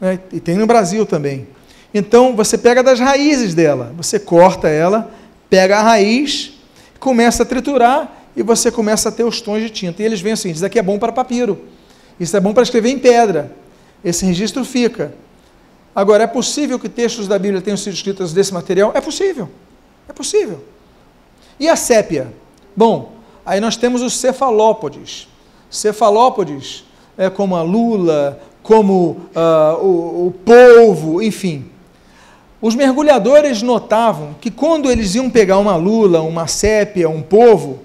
[0.00, 0.18] Né?
[0.32, 1.46] E tem no Brasil também.
[1.92, 5.10] Então você pega das raízes dela, você corta ela,
[5.48, 6.52] pega a raiz,
[7.00, 10.02] começa a triturar e você começa a ter os tons de tinta.
[10.02, 11.58] E eles veem assim: isso aqui é bom para papiro,
[12.20, 13.52] isso é bom para escrever em pedra.
[14.04, 15.12] Esse registro fica.
[15.94, 18.92] Agora, é possível que textos da Bíblia tenham sido escritos desse material?
[18.94, 19.48] É possível.
[20.08, 20.62] É possível.
[21.58, 22.32] E a sépia?
[22.76, 25.26] Bom, aí nós temos os cefalópodes.
[25.68, 26.84] Cefalópodes
[27.16, 31.64] é como a lula, como uh, o, o polvo, enfim.
[32.60, 37.78] Os mergulhadores notavam que quando eles iam pegar uma lula, uma sépia, um polvo,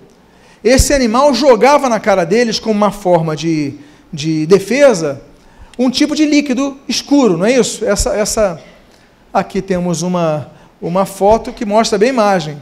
[0.61, 3.75] esse animal jogava na cara deles como uma forma de,
[4.11, 5.21] de defesa
[5.79, 7.85] um tipo de líquido escuro, não é isso?
[7.85, 8.61] Essa, essa
[9.33, 12.57] aqui temos uma, uma foto que mostra bem a imagem.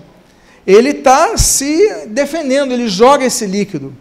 [0.67, 3.95] Ele está se defendendo, ele joga esse líquido.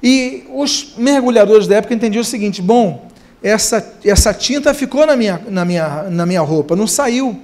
[0.00, 3.08] E os mergulhadores da época entendiam o seguinte: bom,
[3.44, 7.38] essa, essa tinta ficou na minha, na, minha, na minha roupa, não saiu.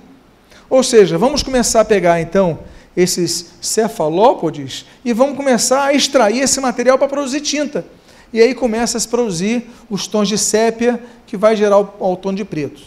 [0.70, 2.60] Ou seja, vamos começar a pegar então
[2.96, 7.84] esses cefalópodes e vamos começar a extrair esse material para produzir tinta.
[8.32, 12.16] E aí começa a se produzir os tons de sépia, que vai gerar o, o
[12.16, 12.80] tom de preto.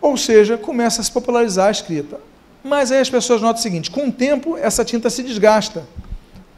[0.00, 2.18] Ou seja, começa a se popularizar a escrita.
[2.64, 5.86] Mas aí as pessoas notam o seguinte: com o tempo, essa tinta se desgasta.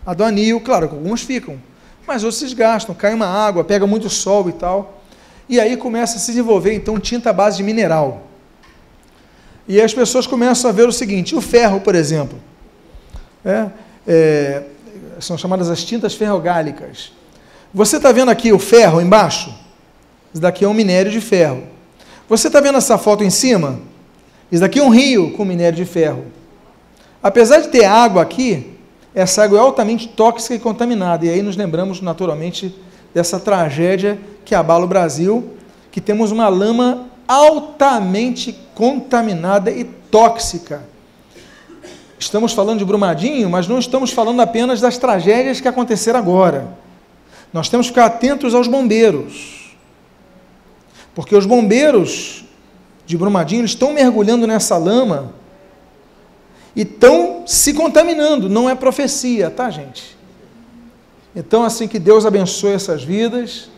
[0.06, 1.60] A do anil, claro, algumas ficam,
[2.06, 5.01] mas outras se desgastam, cai uma água, pega muito sol e tal.
[5.52, 8.22] E aí começa a se desenvolver, então, tinta base de mineral.
[9.68, 12.38] E as pessoas começam a ver o seguinte: o ferro, por exemplo,
[13.44, 13.66] é,
[14.08, 14.62] é,
[15.20, 17.12] são chamadas as tintas ferrogálicas.
[17.74, 19.54] Você está vendo aqui o ferro embaixo?
[20.32, 21.64] Isso daqui é um minério de ferro.
[22.30, 23.78] Você está vendo essa foto em cima?
[24.50, 26.24] Isso daqui é um rio com minério de ferro.
[27.22, 28.78] Apesar de ter água aqui,
[29.14, 31.26] essa água é altamente tóxica e contaminada.
[31.26, 32.74] E aí nos lembramos naturalmente
[33.14, 35.56] dessa tragédia que abala o Brasil,
[35.90, 40.82] que temos uma lama altamente contaminada e tóxica.
[42.18, 46.68] Estamos falando de Brumadinho, mas não estamos falando apenas das tragédias que aconteceram agora.
[47.52, 49.76] Nós temos que ficar atentos aos bombeiros.
[51.14, 52.44] Porque os bombeiros
[53.04, 55.34] de Brumadinho estão mergulhando nessa lama
[56.74, 58.48] e estão se contaminando.
[58.48, 60.16] Não é profecia, tá, gente?
[61.34, 63.70] Então, assim, que Deus abençoe essas vidas,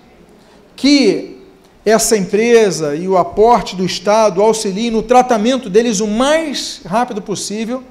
[0.74, 1.38] que
[1.84, 7.82] essa empresa e o aporte do Estado auxiliem no tratamento deles o mais rápido possível,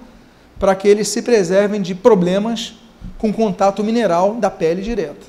[0.60, 2.74] para que eles se preservem de problemas
[3.18, 5.26] com contato mineral da pele direta.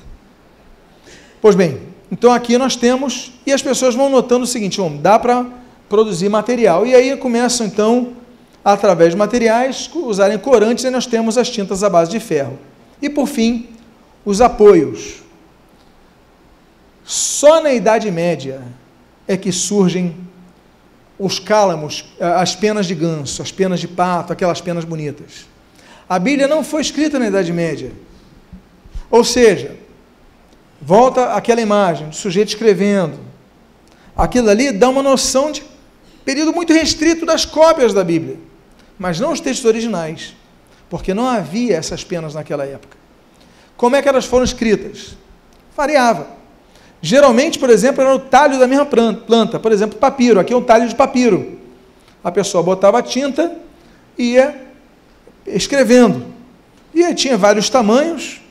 [1.41, 1.79] Pois bem,
[2.11, 5.45] então aqui nós temos, e as pessoas vão notando o seguinte: bom, dá para
[5.87, 6.85] produzir material.
[6.85, 8.13] E aí começam então,
[8.63, 12.57] através de materiais, usarem corantes, e nós temos as tintas à base de ferro.
[13.01, 13.67] E por fim,
[14.25, 15.21] os apoios.
[17.05, 18.63] Só na Idade Média
[19.27, 20.17] é que surgem
[21.17, 25.45] os cálamos, as penas de ganso, as penas de pato, aquelas penas bonitas.
[26.09, 27.91] A Bíblia não foi escrita na Idade Média.
[29.09, 29.77] Ou seja,
[30.81, 33.19] volta aquela imagem do sujeito escrevendo.
[34.15, 35.63] Aquilo ali dá uma noção de
[36.25, 38.37] período muito restrito das cópias da Bíblia,
[38.97, 40.35] mas não os textos originais,
[40.89, 42.97] porque não havia essas penas naquela época.
[43.77, 45.17] Como é que elas foram escritas?
[45.75, 46.27] Variava.
[47.01, 50.39] Geralmente, por exemplo, era o talho da mesma planta, por exemplo, papiro.
[50.39, 51.59] Aqui é um talho de papiro.
[52.23, 53.55] A pessoa botava tinta
[54.17, 54.55] e ia
[55.45, 56.25] escrevendo.
[56.93, 58.41] E aí tinha vários tamanhos.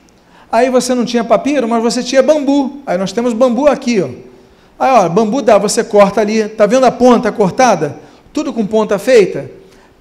[0.52, 2.82] Aí você não tinha papiro, mas você tinha bambu.
[2.86, 4.08] Aí nós temos bambu aqui, ó.
[4.78, 7.98] Aí, ó, bambu dá, você corta ali, tá vendo a ponta cortada?
[8.32, 9.50] Tudo com ponta feita,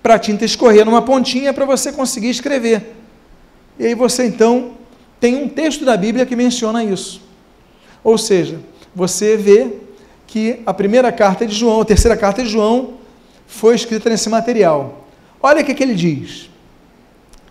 [0.01, 2.95] para a tinta escorrer numa pontinha para você conseguir escrever.
[3.79, 4.71] E aí você então
[5.23, 7.21] tem um texto da Bíblia que menciona isso.
[8.03, 8.59] Ou seja,
[8.93, 9.71] você vê
[10.27, 12.95] que a primeira carta de João, a terceira carta de João,
[13.47, 15.07] foi escrita nesse material.
[15.41, 16.49] Olha o que, que ele diz.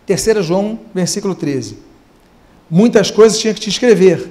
[0.04, 1.78] 3 João, versículo 13.
[2.70, 4.28] Muitas coisas tinha que te escrever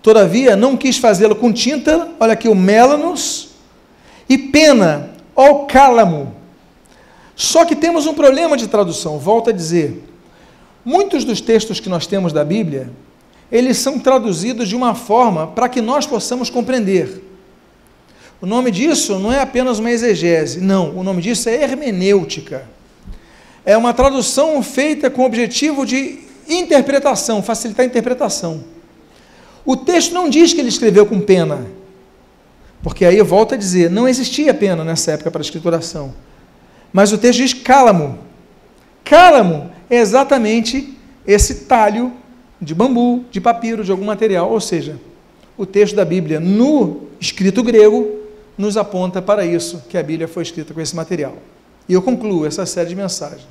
[0.00, 3.50] Todavia, não quis fazê-lo com tinta, olha aqui o mélanos,
[4.26, 6.34] e pena, ou cálamo.
[7.36, 10.02] Só que temos um problema de tradução, volto a dizer.
[10.84, 12.90] Muitos dos textos que nós temos da Bíblia,
[13.50, 17.24] eles são traduzidos de uma forma para que nós possamos compreender.
[18.40, 22.64] O nome disso não é apenas uma exegese, não, o nome disso é hermenêutica.
[23.64, 28.64] É uma tradução feita com o objetivo de interpretação, facilitar a interpretação.
[29.64, 31.66] O texto não diz que ele escreveu com pena,
[32.82, 36.14] porque aí eu volto a dizer, não existia pena nessa época para a escrituração.
[36.92, 38.18] Mas o texto diz cálamo.
[39.04, 42.12] Cálamo é exatamente esse talho
[42.60, 44.98] de bambu, de papiro, de algum material, ou seja,
[45.56, 48.18] o texto da Bíblia no escrito grego
[48.56, 51.36] nos aponta para isso, que a Bíblia foi escrita com esse material.
[51.88, 53.46] E eu concluo essa série de mensagens,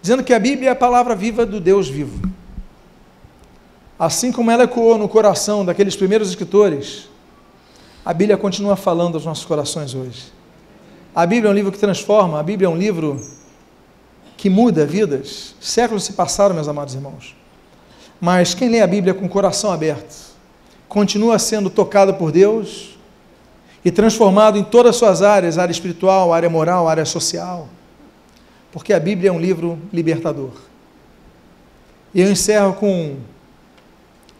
[0.00, 2.20] dizendo que a Bíblia é a palavra viva do Deus vivo.
[3.98, 7.08] Assim como ela ecoou no coração daqueles primeiros escritores,
[8.04, 10.32] a Bíblia continua falando aos nossos corações hoje.
[11.14, 13.20] A Bíblia é um livro que transforma, a Bíblia é um livro
[14.40, 15.54] que muda vidas.
[15.60, 17.36] Séculos se passaram, meus amados irmãos.
[18.18, 20.34] Mas quem lê a Bíblia com o coração aberto,
[20.88, 22.98] continua sendo tocado por Deus
[23.84, 27.68] e transformado em todas as suas áreas, área espiritual, área moral, área social.
[28.72, 30.52] Porque a Bíblia é um livro libertador.
[32.14, 33.16] E eu encerro com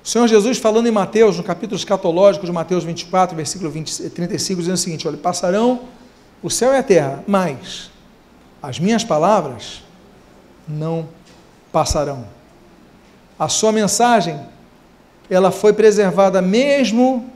[0.02, 4.60] o Senhor Jesus falando em Mateus, no capítulo escatológico de Mateus 24, versículo 20, 35,
[4.60, 5.80] dizendo o seguinte: olha, passarão
[6.42, 7.90] o céu e a terra, mas
[8.62, 9.89] as minhas palavras
[10.68, 11.08] não
[11.72, 12.26] passarão.
[13.38, 14.38] A sua mensagem,
[15.28, 17.30] ela foi preservada mesmo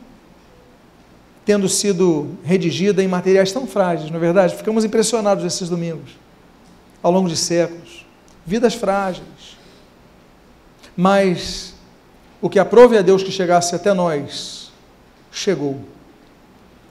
[1.45, 4.57] tendo sido redigida em materiais tão frágeis, não é verdade?
[4.57, 6.12] Ficamos impressionados esses domingos,
[7.03, 8.07] ao longo de séculos.
[8.47, 9.59] Vidas frágeis.
[10.97, 11.75] Mas
[12.41, 14.72] o que aprove a Deus que chegasse até nós,
[15.31, 15.81] chegou.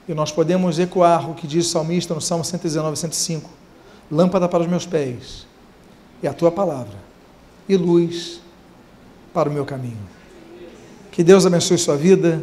[0.08, 3.50] E nós podemos ecoar o que diz o salmista no Salmo 119, 105.
[4.12, 5.48] Lâmpada para os meus pés
[6.28, 6.96] é a tua palavra
[7.68, 8.42] e luz
[9.34, 9.98] para o meu caminho.
[11.12, 12.42] Que Deus abençoe sua vida,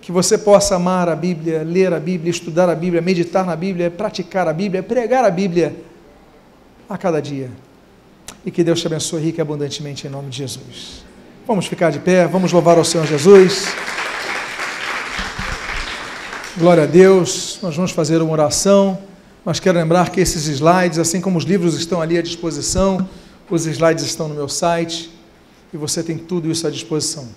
[0.00, 3.90] que você possa amar a Bíblia, ler a Bíblia, estudar a Bíblia, meditar na Bíblia,
[3.90, 5.74] praticar a Bíblia, pregar a Bíblia
[6.88, 7.50] a cada dia.
[8.44, 11.04] E que Deus te abençoe rica e abundantemente em nome de Jesus.
[11.46, 13.66] Vamos ficar de pé, vamos louvar ao Senhor Jesus.
[16.56, 18.98] Glória a Deus, nós vamos fazer uma oração,
[19.44, 23.08] mas quero lembrar que esses slides, assim como os livros estão ali à disposição,
[23.50, 25.10] os slides estão no meu site
[25.74, 27.28] e você tem tudo isso à disposição.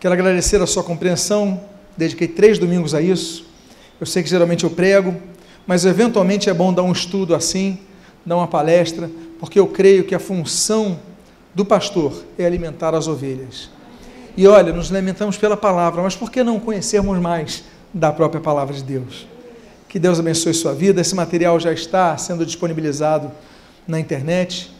[0.00, 1.60] Quero agradecer a sua compreensão,
[1.96, 3.46] dediquei três domingos a isso.
[4.00, 5.14] Eu sei que geralmente eu prego,
[5.66, 7.78] mas eventualmente é bom dar um estudo assim,
[8.26, 10.98] dar uma palestra, porque eu creio que a função
[11.54, 13.70] do pastor é alimentar as ovelhas.
[14.36, 18.74] E olha, nos lamentamos pela palavra, mas por que não conhecermos mais da própria palavra
[18.74, 19.26] de Deus?
[19.88, 21.00] Que Deus abençoe sua vida.
[21.00, 23.30] Esse material já está sendo disponibilizado
[23.86, 24.70] na internet,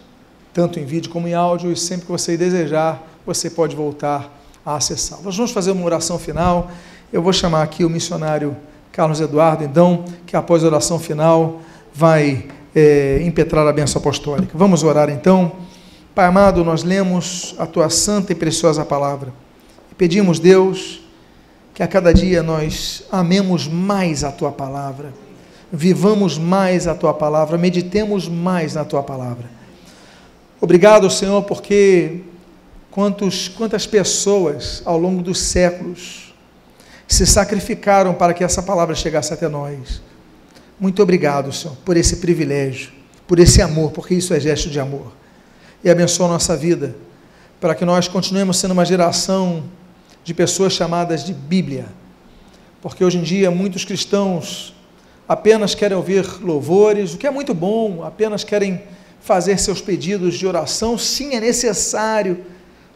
[0.52, 4.30] tanto em vídeo como em áudio, e sempre que você desejar, você pode voltar
[4.64, 5.22] a acessá-lo.
[5.22, 6.70] Nós vamos fazer uma oração final.
[7.10, 8.54] Eu vou chamar aqui o missionário
[8.92, 11.62] Carlos Eduardo, então, que após a oração final
[11.94, 14.52] vai é, impetrar a benção apostólica.
[14.54, 15.52] Vamos orar então.
[16.14, 19.32] Pai amado, nós lemos a tua santa e preciosa palavra
[19.90, 21.00] e pedimos, Deus,
[21.78, 25.14] que a cada dia nós amemos mais a tua palavra,
[25.72, 29.44] vivamos mais a tua palavra, meditemos mais na tua palavra.
[30.60, 32.22] Obrigado, Senhor, porque
[32.90, 36.34] quantos, quantas pessoas ao longo dos séculos
[37.06, 40.02] se sacrificaram para que essa palavra chegasse até nós.
[40.80, 42.90] Muito obrigado, Senhor, por esse privilégio,
[43.24, 45.12] por esse amor, porque isso é gesto de amor
[45.84, 46.96] e abençoa a nossa vida,
[47.60, 49.62] para que nós continuemos sendo uma geração
[50.28, 51.86] de pessoas chamadas de Bíblia.
[52.82, 54.74] Porque hoje em dia muitos cristãos
[55.26, 58.82] apenas querem ouvir louvores, o que é muito bom, apenas querem
[59.22, 62.44] fazer seus pedidos de oração, sim, é necessário,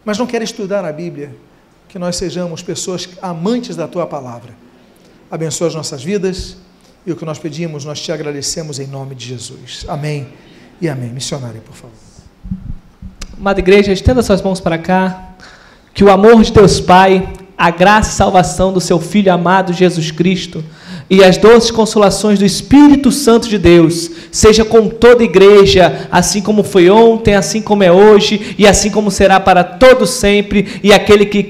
[0.05, 1.35] mas não querem estudar a Bíblia.
[1.89, 4.53] Que nós sejamos pessoas amantes da tua palavra.
[5.31, 6.59] Abençoa as nossas vidas
[7.07, 9.87] e o que nós pedimos, nós te agradecemos em nome de Jesus.
[9.89, 10.29] Amém
[10.83, 11.09] e amém.
[11.09, 11.97] Missionário, por favor.
[13.39, 15.32] Amada igreja, estenda suas mãos para cá.
[15.95, 20.11] Que o amor de Deus Pai, a graça e salvação do seu Filho amado Jesus
[20.11, 20.65] Cristo
[21.13, 26.41] e as doces consolações do Espírito Santo de Deus seja com toda a igreja, assim
[26.41, 30.81] como foi ontem, assim como é hoje e assim como será para todo sempre.
[30.83, 31.37] E aquele que